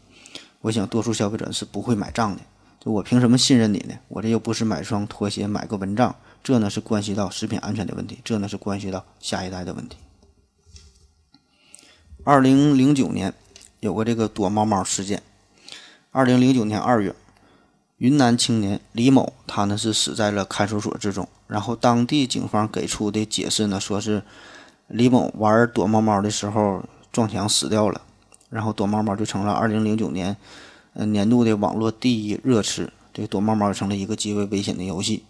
[0.63, 2.41] 我想多数消费者是不会买账的。
[2.81, 3.95] 就我凭什么信任你呢？
[4.09, 9.97] 我这又不是买双拖鞋，买个蚊帐，这呢是关系到食品安全的问题，这呢是关系到下一代的问题。
[12.25, 13.33] 二零零九年
[13.81, 15.23] 有个这个躲猫猫事件，
[16.11, 17.15] 二零零九年二月。
[17.99, 21.29] 云南青年李某，他呢是死在了看守所之中。
[21.49, 24.23] 然后当地警方给出的解释呢，说是
[24.87, 28.01] 李某玩躲猫猫的时候撞墙死掉了。
[28.51, 30.37] 然后躲猫猫就成了2009年
[30.93, 35.25] 呃年度的网络第一热词，这个躲猫猫成了一个极为危险的游戏。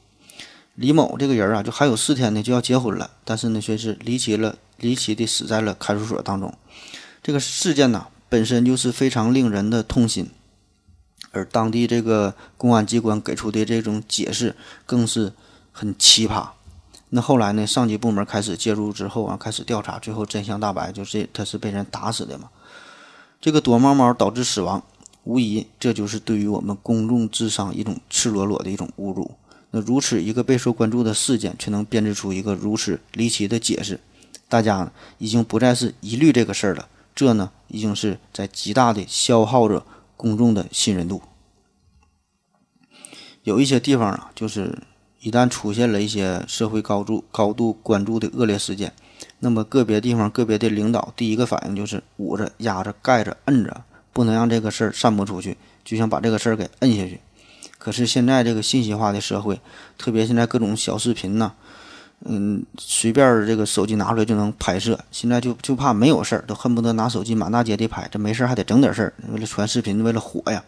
[0.78, 6.54] 李某这个人啊，就还有四天呢就要结婚了，但是呢却是离奇了，离奇的死在了看守所当中。
[7.20, 10.30] 这个事件呢本身就是非常令人的痛心。
[11.32, 14.54] 而当地这个公安机关给出的这种解释
[14.86, 15.32] 更是
[15.72, 16.50] 很奇葩。
[17.08, 22.48] 那后来呢，上级部门开始介入之后啊，开始调查，最后真相大白，就是他是被人打死的嘛。
[23.40, 24.80] 这个躲猫猫导致死亡，
[25.24, 29.32] 无疑这就是对于我们公众智商一种赤裸裸的一种侮辱。
[29.70, 34.00] 那如此一个备受关注的事件，却能编织出一个如此离奇的解释，
[34.48, 36.88] 大家已经不再是疑虑这个事儿了。
[37.14, 39.84] 这呢，已经是在极大的消耗着。
[40.18, 41.22] 公众的信任度，
[43.44, 44.76] 有一些地方啊，就是
[45.20, 48.92] 一旦出现了一些社会高度高度关注的恶劣事件，
[49.38, 57.20] 那么个别地方个别的领导第一个反应就是捂着、压着、盖着、摁着，不能让这个事儿散播出去，就想把这个事儿给摁下去。
[57.88, 59.58] 可是现在这个信息化的社会，
[59.96, 61.50] 特别现在各种小视频呢。
[62.26, 68.06] 嗯，随便这个手机拿出来就能拍摄，现在就就怕没有事儿，都恨不得拿手机满大街的拍。
[68.12, 70.62] 这没事儿还得整点事儿，为了传视频，为了火呀。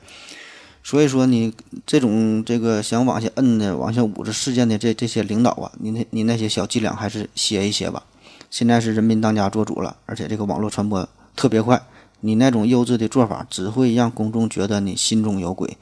[0.82, 1.52] 所以说，你
[1.84, 8.02] 这种这个想往下摁的、往下捂着事件的这这些领导啊，你那你那些小伎俩还是歇一歇吧。
[8.48, 11.06] 现在是人民当家做主了，而且这个网络传播
[11.36, 11.82] 特别快，
[12.20, 15.76] 你那种幼稚的做法只会让公众觉得你心中有鬼，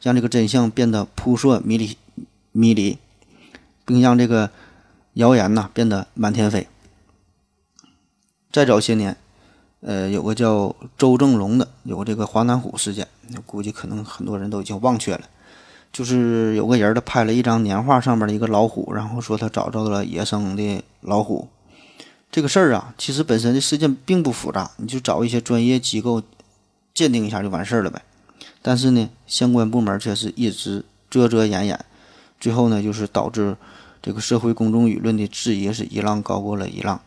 [0.00, 1.96] 让这个真相变得扑朔迷离
[2.52, 2.98] 迷离，
[3.84, 4.50] 并让这个。
[5.16, 6.66] 谣言呐变得满天飞。
[8.50, 9.14] 再早些年，
[9.82, 13.06] 呃，有个叫周正龙的，有这个华南虎事件，
[13.44, 15.20] 估计可能很多人都已经忘却了。
[15.92, 21.46] 就是有个人他拍了一张年画上面的一个老虎，然后说他找到了野生的老虎。
[22.32, 26.20] 这个事儿啊，其实本身的事件并不复杂，你就找一些专业机构
[26.92, 28.02] 鉴定一下就完事儿了呗。
[28.60, 31.84] 但是呢，相关部门却是一直遮遮掩掩，
[32.40, 33.56] 最后呢，就是导致。
[34.04, 37.00] 这个社会公众舆论的质疑是一浪高过了一浪，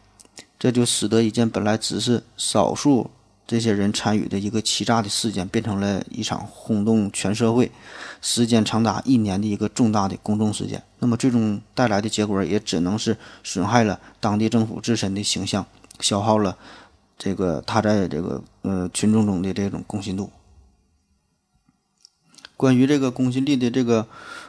[0.58, 3.12] 这就使得一件本来只是少数
[3.48, 7.72] 这些人参与的一个欺诈的事件，变成了一场轰动全社会、
[8.22, 10.82] 时间长达一年的一个重大的公众事件。
[11.00, 15.66] 那么最终带来的结果也只能是损害了当地政府自身的形象，
[16.00, 16.58] 消耗了
[17.18, 20.32] 这个他在这个呃群众中的这种公信度。
[22.58, 24.08] 关于这个公信力的这个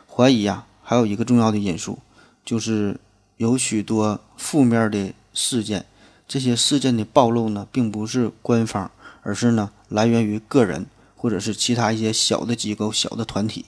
[0.09, 1.98] 怀疑啊，还有一个重要的因素。
[2.44, 3.00] 就是
[3.38, 5.85] 有许多负面的事件，
[6.29, 8.91] 这些事件的暴露呢，并不是官方，
[9.23, 13.67] 而是呢来源于个人或者是其他一些小的机构、小的团体，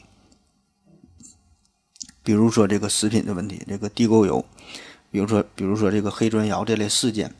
[2.22, 4.44] 比如说这个食品的问题，这个地沟油，
[5.10, 7.34] 比如说比如说这个黑砖窑这类事件。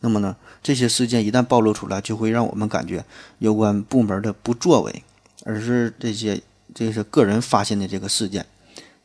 [0.00, 3.04] 那么呢，这些事件一旦暴露出来，就会让我们感觉
[3.38, 5.02] 有关部门的不作为，
[5.44, 6.42] 而是这些
[6.74, 8.46] 这是个人发现的这个事件。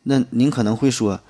[0.03, 1.21] 那您可能会说，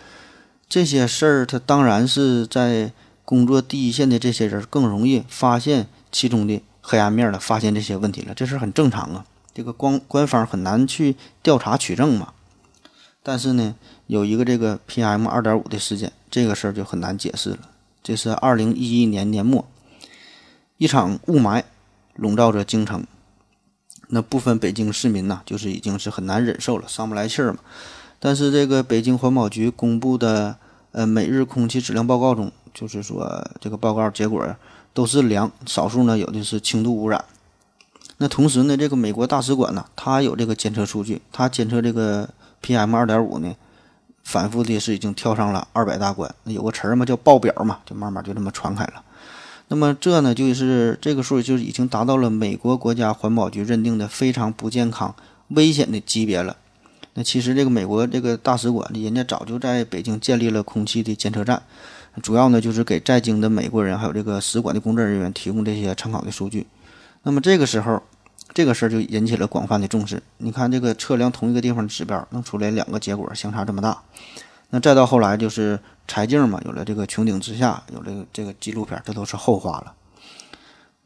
[0.67, 2.91] 这些事儿它当然是在
[3.31, 9.25] 工作第一线的这些人更容易发现其中的黑暗面了，发现这些问题了，这事很正常啊。
[9.53, 12.33] 这个光官方很难去调查取证嘛。
[13.23, 13.73] 但是呢，
[14.07, 17.59] 有一个这个 PM 二点五的事件，这个事儿就很难解释了。
[18.03, 19.65] 这是二零一一年年末，
[20.75, 21.63] 一场雾霾
[22.17, 23.05] 笼罩着京城，
[24.09, 27.59] 那部分北京市民呢，就是已经是很难忍受了，上不来气儿嘛。
[28.19, 30.57] 但是这个北京环保局公布的
[30.91, 34.45] 呃每日空气质量报告中，就是说这个报告结果
[34.93, 37.23] 都是良，少数呢有的是轻度污染。
[38.17, 42.29] 那同时呢，这个美国大使馆呢，它有这个监测数据，它监测这个
[42.61, 43.55] PM 二点五呢。
[44.23, 49.01] 反复的是已经跳上了二百大关，那有个词儿嘛叫爆表嘛，就慢慢就这么传开了。
[49.67, 55.15] 那么这呢就是这个数就已经达到了美国国家环保局认定的非常不健康、
[55.47, 56.55] 危险的级别了。
[57.15, 61.63] 那其实这个美国这个大使馆，人家早就在北京建立了空气的监测站，
[62.21, 66.67] 主要呢就是给在京的美国人还有这个使馆的工作人员提供这些参考的数据。
[67.23, 68.01] 那么这个时候。
[68.53, 70.21] 这个事儿就引起了广泛的重视。
[70.39, 73.97] 你看，这个测量同一个地方的指标，能出来两个结果相差这么大。
[74.71, 79.93] 那再到后来就是柴静嘛，有了这个穹顶之下，有了这个纪录片，这都是后话了。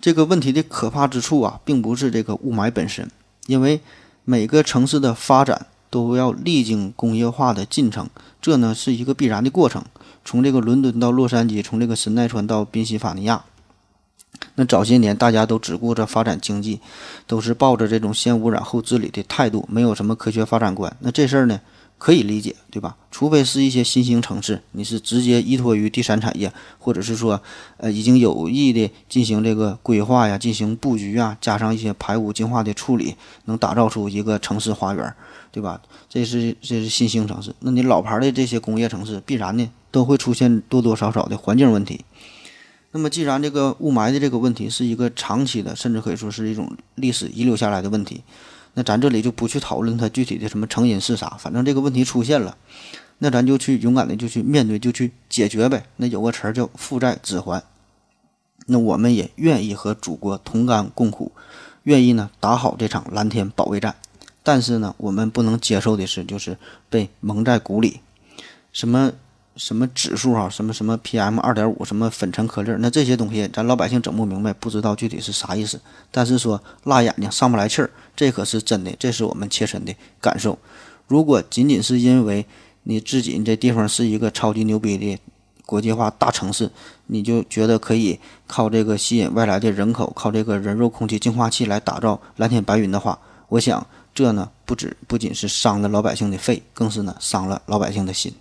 [0.01, 3.07] 这个问题的可怕之处啊，并不是这个雾霾本身，
[3.45, 3.79] 因为
[4.23, 8.09] 每个城市的发展都要历经工业化的进程，
[8.41, 9.81] 这呢是一个必然的过程。
[10.25, 13.45] 从这个伦敦到洛杉矶，从这个神奈川到宾夕法尼亚。
[14.55, 16.81] 那早些年大家都只顾着发展经济，
[17.25, 20.93] 都是抱着这种先污染后治理的态度，没有什么科学发展观。
[20.99, 21.61] 那这事儿呢，
[21.97, 22.97] 可以理解，对吧？
[23.09, 27.41] 除非是一些新兴城市，你是直接依托于第三产业，或者是说，
[27.77, 35.15] 呃，已经有意的进行这个规划呀，进行布局啊，加上一些排污净化的处理，能打造出一个城市花园，
[35.55, 35.81] 对吧？
[36.09, 37.55] 这是这是新兴城市。
[37.61, 42.03] 那你老牌的这些工业城市，必然呢都会出现多多少少的环境问题。
[42.91, 48.21] 那么，既然这个雾霾的这个问题是一个长期的，甚至可以说是一种历史遗留下来的问题，
[48.73, 52.57] 那咱这里就不去讨论它具体的什么成因是啥，反正这个问题出现了，
[53.19, 55.85] 那咱就去勇敢的就去面对，就去解决呗。
[55.95, 57.63] 那有个词儿叫负债子还，
[58.65, 61.31] 那我们也愿意和祖国同甘共苦，
[61.83, 63.95] 愿意呢打好这场蓝天保卫战。
[64.45, 66.57] 但是呢，我们不能接受的是，就是
[66.89, 67.99] 被蒙在鼓里，
[68.71, 69.11] 什么？
[69.57, 70.49] 什么指数啊？
[70.49, 71.85] 什么什么 PM 二点五？
[71.85, 72.69] 什么粉尘颗粒？
[72.79, 75.79] 那这些东西咱老百姓整不明白，不知道具体是啥意思。
[76.11, 80.59] 但是说辣眼睛、上不来气儿，这可是真的，这是我们切身的感受。
[81.07, 82.45] 如果仅仅是因为
[82.83, 85.17] 你自己这地方是一个超级牛逼的
[85.65, 86.69] 国际化大城市，
[87.05, 98.33] 你就觉得可以靠这个吸引外来的人口，靠这个人肉空气净化器来打造蓝天白云的话，我想这呢不止不仅是伤了老百姓的肺，更是呢伤了老百姓的心。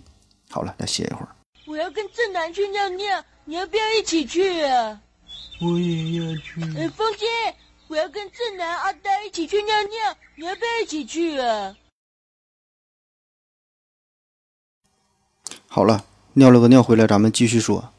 [0.48, 1.28] 好了，再歇一会儿。
[1.66, 5.00] 我要跟正南去尿尿，你要不要一起去啊？
[5.60, 6.62] 我也要去。
[6.78, 7.26] 哎，风姐，
[7.88, 11.76] 我要跟正南、阿呆一起去尿尿，你要不要一起去啊？
[15.66, 17.90] 好了，尿了个尿回来，咱们继续说。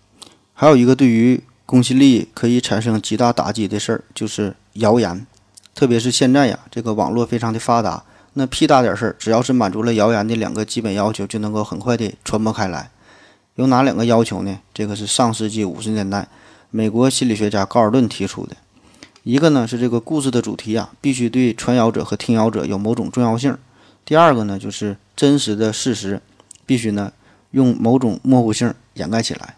[0.54, 5.28] 还有一个对于公信力可以产生极大打击的事儿，就是谣言。
[5.76, 8.02] 特别是现在呀，这个网络非常的发达。
[8.34, 12.90] 那屁大点事儿，只要是满足了谣言的两个基本要求，就能够很快的传播开来。
[13.56, 14.60] 有哪两个要求呢？
[14.74, 16.28] 这个是上世纪五十年代
[16.72, 18.56] 美国心理学家高尔顿提出的。
[19.24, 23.58] 一个呢是这个故事的主题啊，必须对传谣者和听谣者有某种重要性。
[24.04, 26.22] 第二个呢就是真实的事实
[26.66, 27.12] 必须呢
[27.52, 29.56] 用某种模糊性掩盖起来。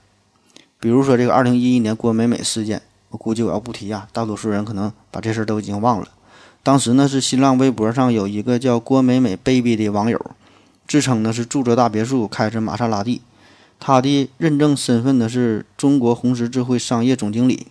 [0.79, 6.07] 比如说这个二零一一年郭美美事件，我估计我要不提啊，大多数人可能把这事儿都已经忘了。
[6.63, 10.19] 当时呢，是新浪微博上有一个叫郭美美 baby 的网友，
[10.87, 13.21] 自称呢是住着大别墅，开着玛莎拉蒂，
[13.79, 17.67] 他的认证身份呢是中国红十字会商业总经理，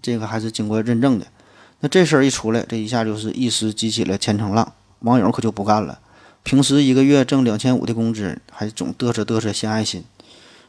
[0.00, 1.26] 这个还是经过认证的。
[1.80, 5.98] 那这事儿一出来，这一下就是一时激起了千层浪，网友可就不干了。
[6.44, 10.04] 平时一个月挣两千五的工资，还总嘚瑟嘚瑟献爱心，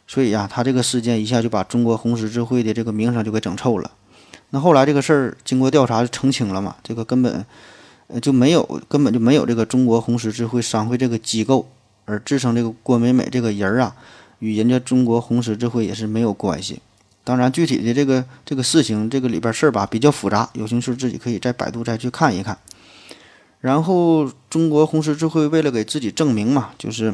[0.08, 3.92] 所以呀，他这个事件一下就把中国红十字会的这个名声就给整臭了。
[4.52, 7.46] 那后来这个事儿经过调查就澄清了嘛，这个根本，
[8.22, 11.70] 就没有根本就没有这个中国红十字会商会这个机构，
[12.06, 13.96] 而自称这个郭美美这个人儿啊，
[14.40, 16.82] 与人家中国红十字会也是没有关系。
[17.24, 22.58] 当然，具体的这个这个事情，这个里边事儿吧比较复杂，有兴趣自己可以在百度再去看一看。
[23.60, 27.14] 然后，中国红十字会为了给自己证明嘛，就是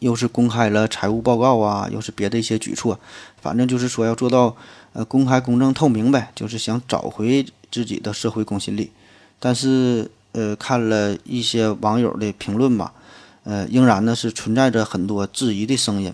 [0.00, 2.98] 又是公开了财务报告啊，又是别的一些举措，
[3.40, 4.56] 反正就是说要做到
[4.92, 8.90] 呃公开、公正、透明呗，就是想找回自己的社会公信力。
[9.38, 12.92] 但是，呃，看了一些网友的评论吧，
[13.44, 16.12] 呃，仍然呢是存在着很多质疑的声音。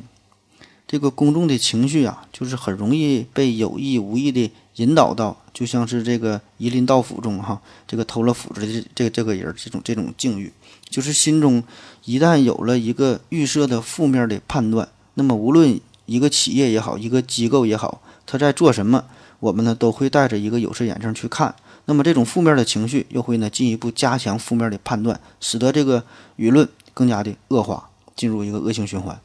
[0.86, 10.52] 这个公众的情绪啊，就是很容易被有意无意的引导到，就像是这个夷陵盗斧中哈，这个偷了斧子的这这这个人这种这种境遇，
[10.88, 11.60] 就是心中
[12.06, 19.04] 一旦有了一个预设的负面的判断，那么无论一个企业也好，一个机构也好，他在做什么，
[19.40, 21.52] 我们呢都会带着一个有色眼镜去看。
[21.86, 26.04] 那么这种负面的情绪又会呢进一步加强负面的判断，使得这个
[26.36, 29.20] 舆论更加的恶化，进入一个恶性循环。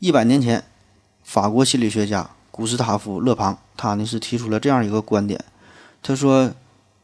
[0.00, 0.64] 一百年前，
[1.22, 5.44] 法国心理学家古斯塔夫·勒庞，他呢是提出了这样一个观点。
[6.02, 6.52] 他说，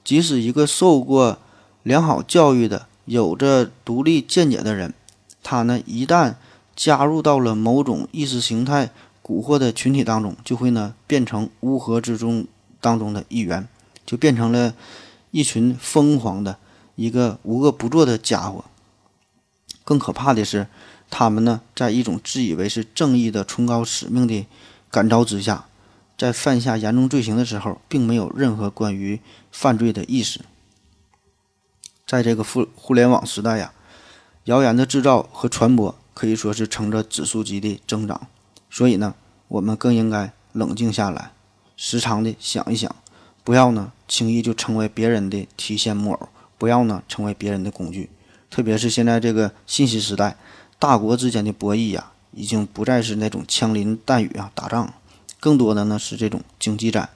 [0.03, 1.39] 即使一个受过
[1.85, 4.95] 良好教育的、有着独立见解的人，
[5.43, 6.35] 他呢一旦
[6.77, 8.91] 加入到了某种意识形态
[9.23, 12.47] 蛊惑的群体当中，就会呢变成乌合之众
[12.81, 13.69] 当中的一员，
[14.05, 14.75] 就变成了
[15.31, 16.59] 一群疯狂的、
[16.97, 18.65] 一个无恶不作的家伙。
[19.85, 20.67] 更可怕的是。
[21.11, 24.45] 他们呢，在一种自以为是正义的崇高使命的
[24.91, 25.67] 感召之下，
[26.19, 29.21] 在犯下严重罪行的时候，并没有任何关于
[29.53, 30.41] 犯罪的意识。
[32.15, 33.73] 在这个互互联网时代呀，
[34.45, 38.29] 谣言的制造和传播可以说是呈着指数级的增长。
[38.71, 39.17] 所以呢，
[39.49, 41.33] 我们更应该冷静下来，
[41.77, 42.95] 时常的想一想，
[43.43, 48.11] 不要呢轻易就成为别人的提线木偶，不要呢成为别人的工具。
[48.49, 50.37] 特别是现在这个信息时代。
[50.79, 54.95] 大国之间的博弈呀，已经不再是那种枪林弹雨啊打仗，
[55.41, 57.09] 更多的呢是这种经济战。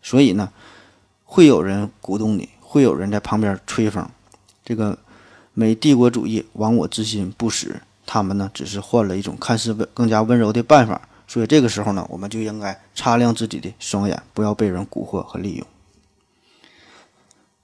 [0.00, 0.50] 所以呢，
[1.24, 4.08] 会有人鼓动你，会有人在旁边吹风。
[4.68, 4.98] 这个
[5.54, 11.08] 美帝国主义亡我之心不死，他们呢只是换了一种看似温更加温柔的办法。
[11.26, 15.66] 所以这个时候呢，我们就应该擦亮自己的双眼，不要被人蛊惑和利用。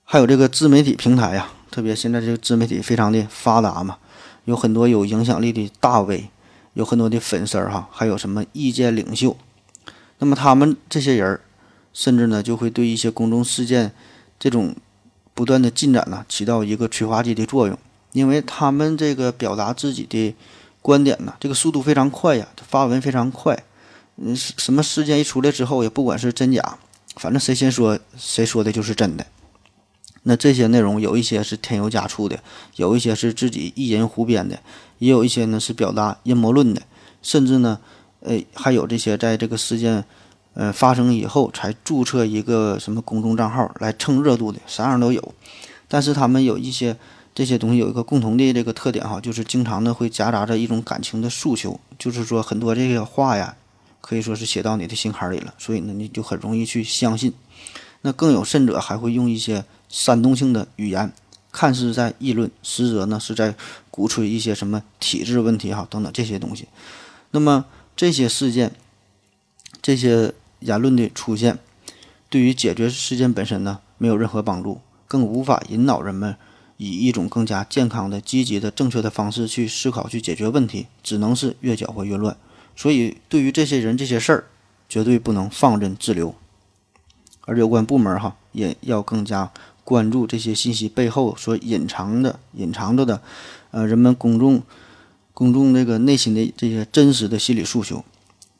[0.03, 3.99] 还有这个自媒体平台呀，特别现在这个自媒体非常的发达嘛。
[4.45, 6.29] 有很多有影响力的大 V，
[6.73, 9.37] 有很多的粉丝儿哈，还有什么意见领袖。
[10.17, 11.41] 那么他们这些人儿，
[11.93, 13.91] 甚至呢就会对一些公众事件
[14.39, 14.75] 这种
[15.35, 17.77] 不断的进展呢，起到一个催化剂的作用。
[18.13, 20.33] 因为他们这个表达自己的
[20.81, 23.61] 观点呢，这个速度非常快呀，发文非常快。
[24.15, 26.77] 嗯，什么事件一出来之后，也不管是真假，
[27.17, 29.27] 反正谁先说，谁说的就是真的。
[30.23, 32.39] 那这些内容有一些是添油加醋的，
[32.77, 34.57] 有一些是自己意淫胡编的，
[34.99, 36.81] 也有一些呢是表达阴谋论的，
[37.21, 37.77] 甚至呢，
[38.21, 40.05] 呃，还有这些在这个事件，
[40.55, 45.33] 呃发生以后才注册一个什么公众账号来蹭热度的，啥样都有。
[45.87, 46.97] 但是他们有一些
[47.35, 53.55] 这些东西有一个共同的这个特点哈，就是经常呢会夹杂着一种感情的诉求，就是说很多这些话呀，
[54.01, 57.31] 可以说是写到你的心坎里了，所以呢你就很容易去相信。
[58.01, 59.63] 那更有甚者还会用一些。
[59.87, 61.13] 煽动性的语言，
[61.51, 63.55] 看似在议论，实则呢是在
[63.91, 66.67] 鼓吹一些什么体制问题哈等等这些东西。
[67.31, 68.73] 那么这些事件、
[69.81, 71.59] 这些言论的出现，
[72.29, 76.35] 对于解决事件本身呢没有任何帮助，更无法引导人们
[76.77, 82.35] 以一种更加健康的、积极的、正确的方式去思考、去解决问题，只能是越搅和越乱。
[82.75, 84.45] 所以，对于这些人、这些事儿，
[84.87, 86.35] 绝对不能放任自流，
[87.41, 89.51] 而有关部门哈也要更加。
[89.85, 93.21] 关注这些信息背后所隐藏的、隐藏着的，
[93.69, 94.63] 呃，人们公众、
[95.31, 98.03] 公众这个内心的这些真实的心理诉求，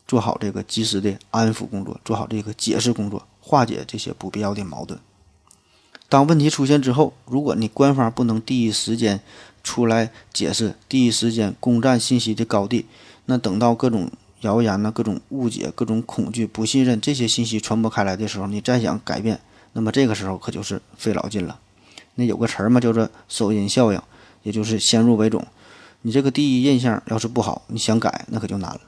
[0.07, 4.99] 做好这个及时的安抚工作，做好这个解释工作，化解这些不必要的矛盾。
[6.07, 9.21] 当问题出现之后，如果你官方不能第一时间
[9.63, 12.85] 出来解释，第一时间攻占信息的高地，
[13.25, 19.39] 那等到各种谣言呢、各种误解、各种恐惧、不信任这些信息传播开来的时候，你再想改变。
[19.73, 21.59] 那么这个时候可就是费老劲了。
[22.13, 24.01] 那有个词儿嘛，叫做“首因效应”，
[24.43, 25.43] 也就是先入为主。
[26.03, 28.79] 你这个第一印象要是不好，你想改那可就难了。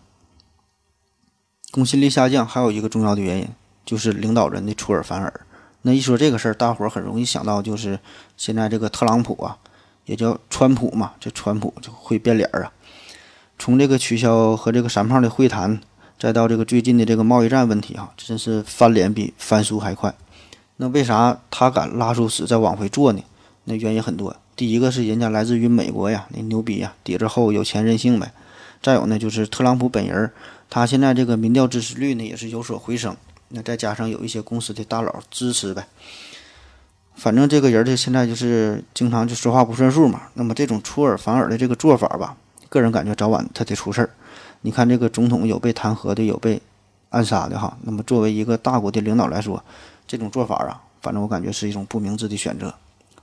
[1.71, 3.47] 公信力下降还有一个重要的原因，
[3.85, 5.41] 就是领导人的出尔反尔。
[5.81, 7.99] 那一说这个事儿，大伙儿很容易想到就是
[8.35, 9.57] 现在这个特朗普啊，
[10.05, 12.71] 也叫川普嘛，这川普就会变脸儿啊。
[13.59, 15.79] 从这个取消和这个三胖的会谈，
[16.17, 20.13] 再到这个最近的这个贸易战问题啊，真是翻脸比翻书还快。
[20.77, 23.23] 那为啥他敢拉出屎再往回做呢？
[23.65, 24.35] 那原因很多。
[24.55, 28.31] 第一个是人家来自于美国呀，那牛逼呀，底子厚，有钱任性呗。
[28.81, 30.31] 再有呢，就是特朗普本人，
[30.69, 33.15] 他现在这个民调支持率呢也是有所回升。
[33.49, 35.87] 那再加上有一些公司的大佬支持呗，
[37.15, 40.23] 反正这个人呢现在就是经常就说话不算数嘛。
[40.33, 42.35] 那么这种出尔反尔的这个做法吧，
[42.67, 44.09] 个人感觉早晚他得出事儿。
[44.61, 46.61] 你看这个总统有被弹劾的，有被
[47.09, 47.77] 暗杀的哈。
[47.83, 49.63] 那么作为一个大国的领导来说，
[50.05, 52.73] 这种做法啊，反正我感觉是一种不明智的选择。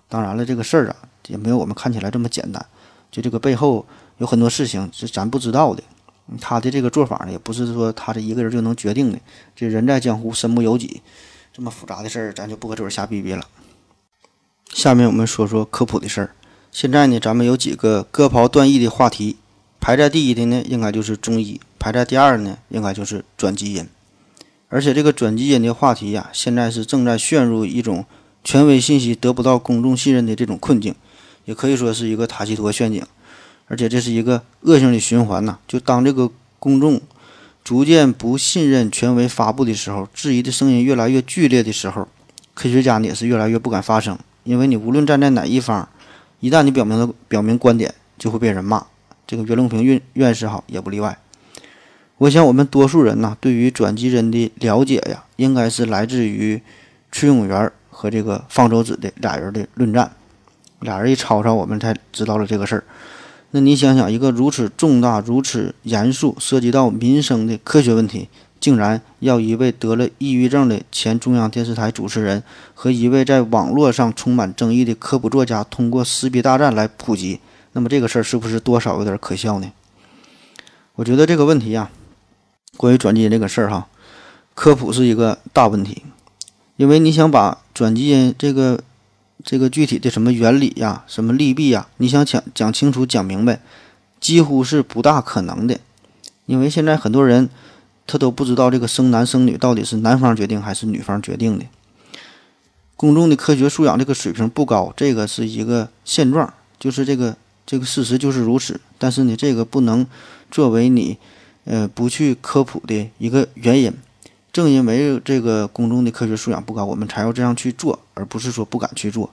[0.09, 0.97] 当然了，这个事儿啊，
[1.27, 2.65] 也没有我们看起来这么简单。
[3.11, 3.85] 就这个背后
[4.19, 5.83] 有很多事情是咱不知道的。
[6.41, 9.19] 他的这个做法呢，也不是说他这一个人就能决定的。
[9.55, 11.03] 这人在江湖，身不由己。
[11.53, 13.47] 这么复杂的事儿，咱就不搁这儿瞎逼逼了。
[14.73, 16.35] 下面我们说说科普的事儿。
[16.73, 19.37] 现在呢，咱们有几个割袍断义的话题，
[19.81, 23.87] 排在第一的呢，应该就是中医；排在第二呢，应该就是转基因。
[24.69, 28.05] 而且这个转基因的话题呀，现在是正在陷入一种。
[28.47, 30.95] 权威信息得不到公众信任的这种困境，
[31.47, 33.03] 也可以说是一个塔西佗陷阱，
[33.69, 35.59] 而且这是一个恶性的循环呐。
[35.67, 37.01] 就当这个公众
[37.63, 42.09] 逐渐不信任权威发布的时候，质疑的声音越来越剧烈的时候，
[42.55, 45.89] 科学家呢也是越来越不敢发声，因为你无论站在哪一方，
[46.41, 48.87] 一旦你表明了表明观点，就会被人骂。
[49.27, 51.19] 这个袁隆平院院士哈也不例外。
[52.19, 56.61] 我想我们多数人呐，对于转基因的了解呀，应该是来自于
[57.11, 57.71] 崔永元。
[57.97, 60.11] 和这个方舟子的俩人的论战，
[60.81, 62.83] 俩人一吵吵，我们才知道了这个事儿。
[63.57, 68.29] 那你想想，一个如此重大、如此严肃、涉及到民生的科学问题，
[68.59, 72.43] 竟然要一位得了抑郁症的前中央电视台主持人
[72.75, 77.39] 和一位在网络上充满争议的科普作家通过撕逼大战来普及，
[77.75, 79.71] 那么这个事儿是不是多少有点可笑呢？
[80.97, 81.89] 我觉得这个问题呀，
[82.77, 83.87] 关于转基因这个事儿哈，
[84.57, 86.03] 科普是一个大问题。
[86.77, 88.81] 因为你想把转基因这个
[89.45, 93.61] 这个具体的什么原理呀、什么利弊呀，你想讲讲清楚、讲明白，
[94.19, 95.79] 几乎是不大可能的。
[96.47, 97.51] 因为现在很多人
[98.07, 101.67] 他都不知道这个生男生女到底是男方决定还是女方决定的。
[102.97, 107.37] 公众的科学素养这个水平不高，这个是一个现状，就是这个
[107.67, 108.81] 这个事实就是如此。
[108.99, 110.07] 但是呢，这个不能
[110.51, 111.19] 作为你
[111.65, 113.93] 呃不去科普的一个原因。
[114.55, 119.29] 正因为这个公众的科学素养不高，我们才要这样去做，而不是说不敢去做。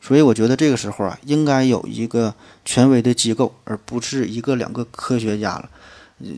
[0.00, 5.68] 所以我觉得这个时候啊，应该有一个权威的机构，而不是一个两个科学家了，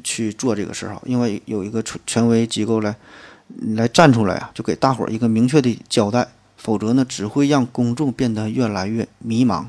[0.03, 1.01] 去做这个事儿。
[1.05, 2.97] 因为有一个权权威机构来
[3.76, 6.26] 来站出来啊，就给大伙儿一个明确的交代。
[6.57, 9.66] 否则呢，只会让公众变得越来越迷茫，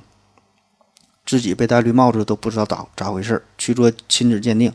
[1.23, 4.73] 自己被戴绿帽子都不知道咋咋回事儿，去做亲子鉴定，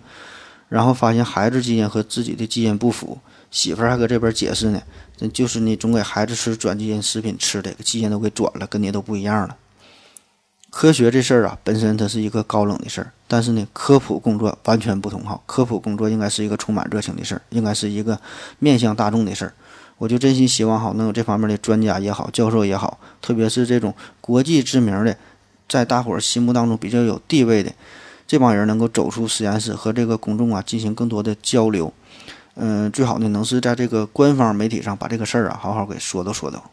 [0.69, 3.19] 然后发现孩子基因和自己的基因不符。
[3.51, 4.81] 媳妇儿还搁这边解释呢，
[5.17, 9.57] 这就是你总给孩子吃转基因食品吃的，基因都给转了，跟你都不一样了。
[10.71, 15.41] 科学这事儿啊，本身它是一个高冷的事儿，但是呢，科普工作完全不同哈。
[15.45, 18.21] 科普工作应该是一个充满热情的事儿，应该是一个
[18.61, 19.53] 面向大众的事儿。
[19.99, 25.17] 我就真心希望哈，能有这方面的专家也好，教授也好，特别是这种国际知名的，
[25.69, 27.73] 在大伙儿心目当中比较有地位的
[28.29, 31.93] 这帮人，能够走出实验室，和这个公众啊进行更多的交流。
[32.57, 36.71] 嗯，最好呢，能是在这个官方媒体上把这个事儿啊好好给说道说道。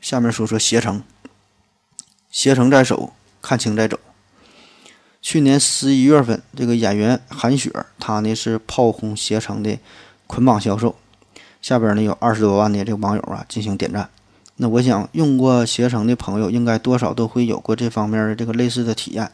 [0.00, 1.02] 下面说说携程，
[2.30, 4.00] 携程在手，看清再走。
[5.20, 7.70] 去年十一月份，这个演员韩雪，
[8.00, 9.78] 她呢是炮轰携程的
[10.26, 10.96] 捆绑销售，
[11.60, 14.08] 下边呢有二十多万的这个网友啊进行点赞。
[14.56, 19.30] 那我想用过携程的朋友，应该多少都会有过这方面的这个类似的体验。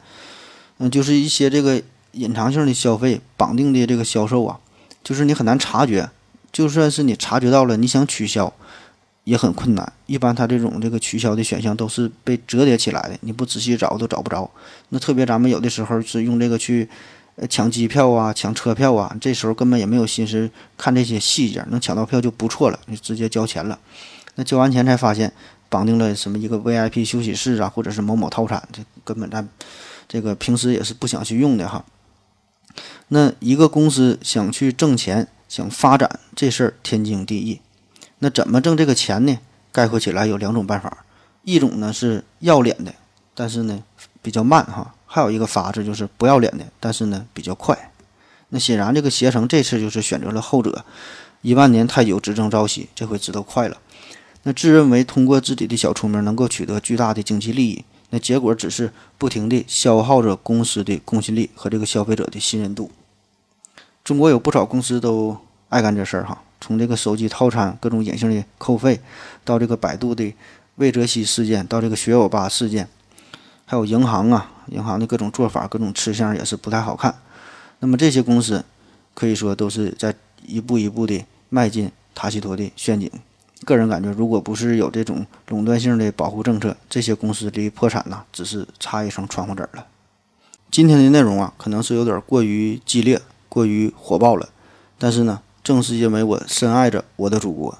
[0.79, 1.81] 嗯，就是一些这个。
[2.19, 4.59] 隐藏性的消费绑定的这个销售啊，
[5.05, 6.11] 就是你很难察觉，
[6.53, 8.53] 就算是你察觉到了，你想取消
[9.25, 9.93] 也很困难。
[10.07, 14.51] 一般它这种这个取消的选项都是被折叠起来的，你不仔细找都找不着。
[14.89, 16.89] 那特别咱们有的时候是用这个去
[17.49, 23.79] 抢机票啊、抢车票啊，这时候根本也没有心思看这些细节，能抢到票就不错了，就直接交钱了。
[24.35, 25.33] 那交完钱才发现
[25.69, 29.47] 绑定了什么一个 VIP 休息室啊，或者是某某套餐，这根本咱
[30.09, 31.85] 这个平时也是不想去用的哈。
[33.09, 37.61] 那一个公司想去挣钱、想发展这事儿天经地义。
[38.19, 39.39] 那怎么挣这个钱呢？
[39.73, 41.05] 概括起来有两种办法，
[41.43, 42.93] 一种呢是要脸的，
[43.35, 43.83] 但是呢
[44.21, 47.93] 比较慢哈；还有一个法子就是不要脸的，但是呢比较快。
[48.51, 50.85] 那显然这个携程这次就是选择了后者。
[51.43, 53.79] 一万年太久，只争朝夕，这回知道快了。
[54.43, 57.85] 那自认为通过自己的小聪明能够取得巨大的经济利益。
[58.11, 62.91] 那结果只是不停地消耗着公司的公信力和这个消费者的信任度。
[64.03, 65.37] 中国有不少公司都
[65.69, 69.01] 爱干这事儿哈，从这个手机套餐各种隐性的扣费，
[69.45, 70.35] 到这个百度的
[70.77, 72.89] 魏则西事件，到这个学友吧事件，
[73.67, 77.21] 还有银行啊，银行的各种做法、各种吃相也是不太好看。
[77.81, 78.65] 那么这些公司
[79.13, 80.15] 可以说都是在
[80.47, 83.11] 一步一步的迈进塔西佗的陷阱。
[83.65, 89.87] 个人感觉，如果不是有这种垄断性的保护政策，这些公司离破产呢，只是差一层窗户纸了。
[90.71, 94.49] 今天的内容啊，可能是有点过于激烈、过于火爆了，
[94.99, 97.77] 但是呢，正是因为我深爱着我的祖国。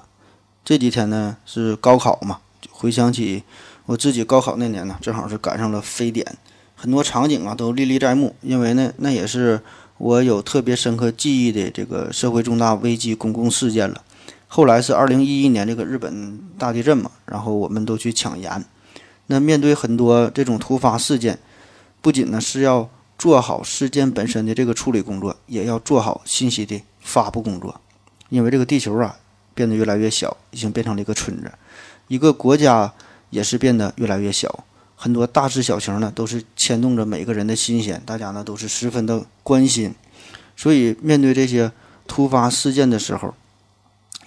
[0.65, 3.43] 这几天呢是高考嘛，回想起
[3.85, 6.37] 我自己高考那年呢，正好是赶上了非典，
[6.75, 9.61] 很多场景啊都历历在目，因为呢，那也是
[9.97, 14.03] 我有特别深刻记忆的这个社会重大危机公共事件了。
[14.51, 18.65] 后来是二零一一年这个日本大地震嘛，然后我们都去抢盐。
[19.27, 21.37] 那面对很多这种突发事件，
[22.01, 27.79] 不仅呢是要做好事件本身的这个处理工作，也要做好信息的发布工作。
[28.29, 29.17] 因为这个地球啊
[29.53, 31.47] 变得越来越小，已经变成了一个村子；
[32.07, 32.91] 一个国家
[33.29, 34.63] 也是变得越来越小，
[34.95, 39.93] 很多大事小情呢都是牵动着每个人的心弦，大家呢都是十分的关心。
[40.57, 41.71] 所以面对这些
[42.07, 43.35] 突发事件的时候，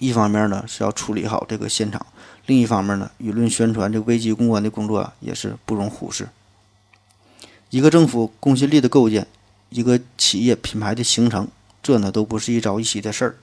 [0.03, 2.05] 一方面呢是要处理好这个现场，
[2.45, 6.27] 另一方面呢，舆论宣传这危机公关的工作啊也是不容忽视。
[7.69, 9.25] 一个政府公信力的构建，
[9.69, 11.47] 一个企业品牌的形成，
[11.81, 13.35] 这呢都不是一朝一夕的事儿。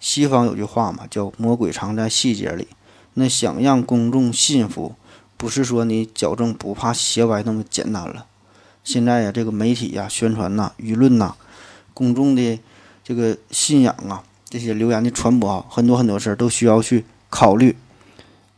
[0.00, 2.66] 西方有句话嘛，叫“魔鬼藏在细节里”。
[3.14, 4.96] 那想让公众信服，
[5.36, 8.26] 不是说你矫正不怕邪歪那么简单了。
[8.82, 11.36] 现在呀，这个媒体呀、宣传呐、舆论呐、
[11.94, 12.58] 公众的
[13.04, 14.24] 这个信仰啊。
[14.50, 17.76] 这些流言的传播啊，很多很多事儿都需要去考虑，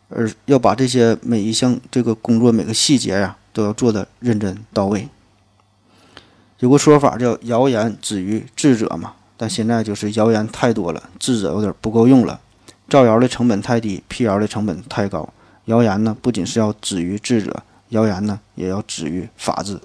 [0.08, 5.06] 而要把这些每一项这个工作每个细节呀，都要做的认真到位。
[6.60, 12.40] 有个说法叫“谣言止于智者”嘛，但现在就是谣言太多了，智者有点不够用了。
[12.88, 15.28] 造谣的成本太低，辟谣的成本太高。
[15.66, 19.78] 谣言呢，不仅是要止于智者，谣言呢，也要止于法治。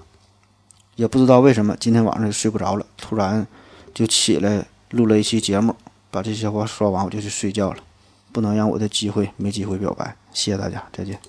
[0.95, 3.45] 也不知道为什么今天晚上就睡不着了，突然
[3.93, 5.75] 就起来录了一期节目。
[6.18, 7.84] 把这些话说完，我就去睡觉了，
[8.32, 10.18] 不能让我的机会没机会表白。
[10.34, 11.20] 谢谢大家，再见。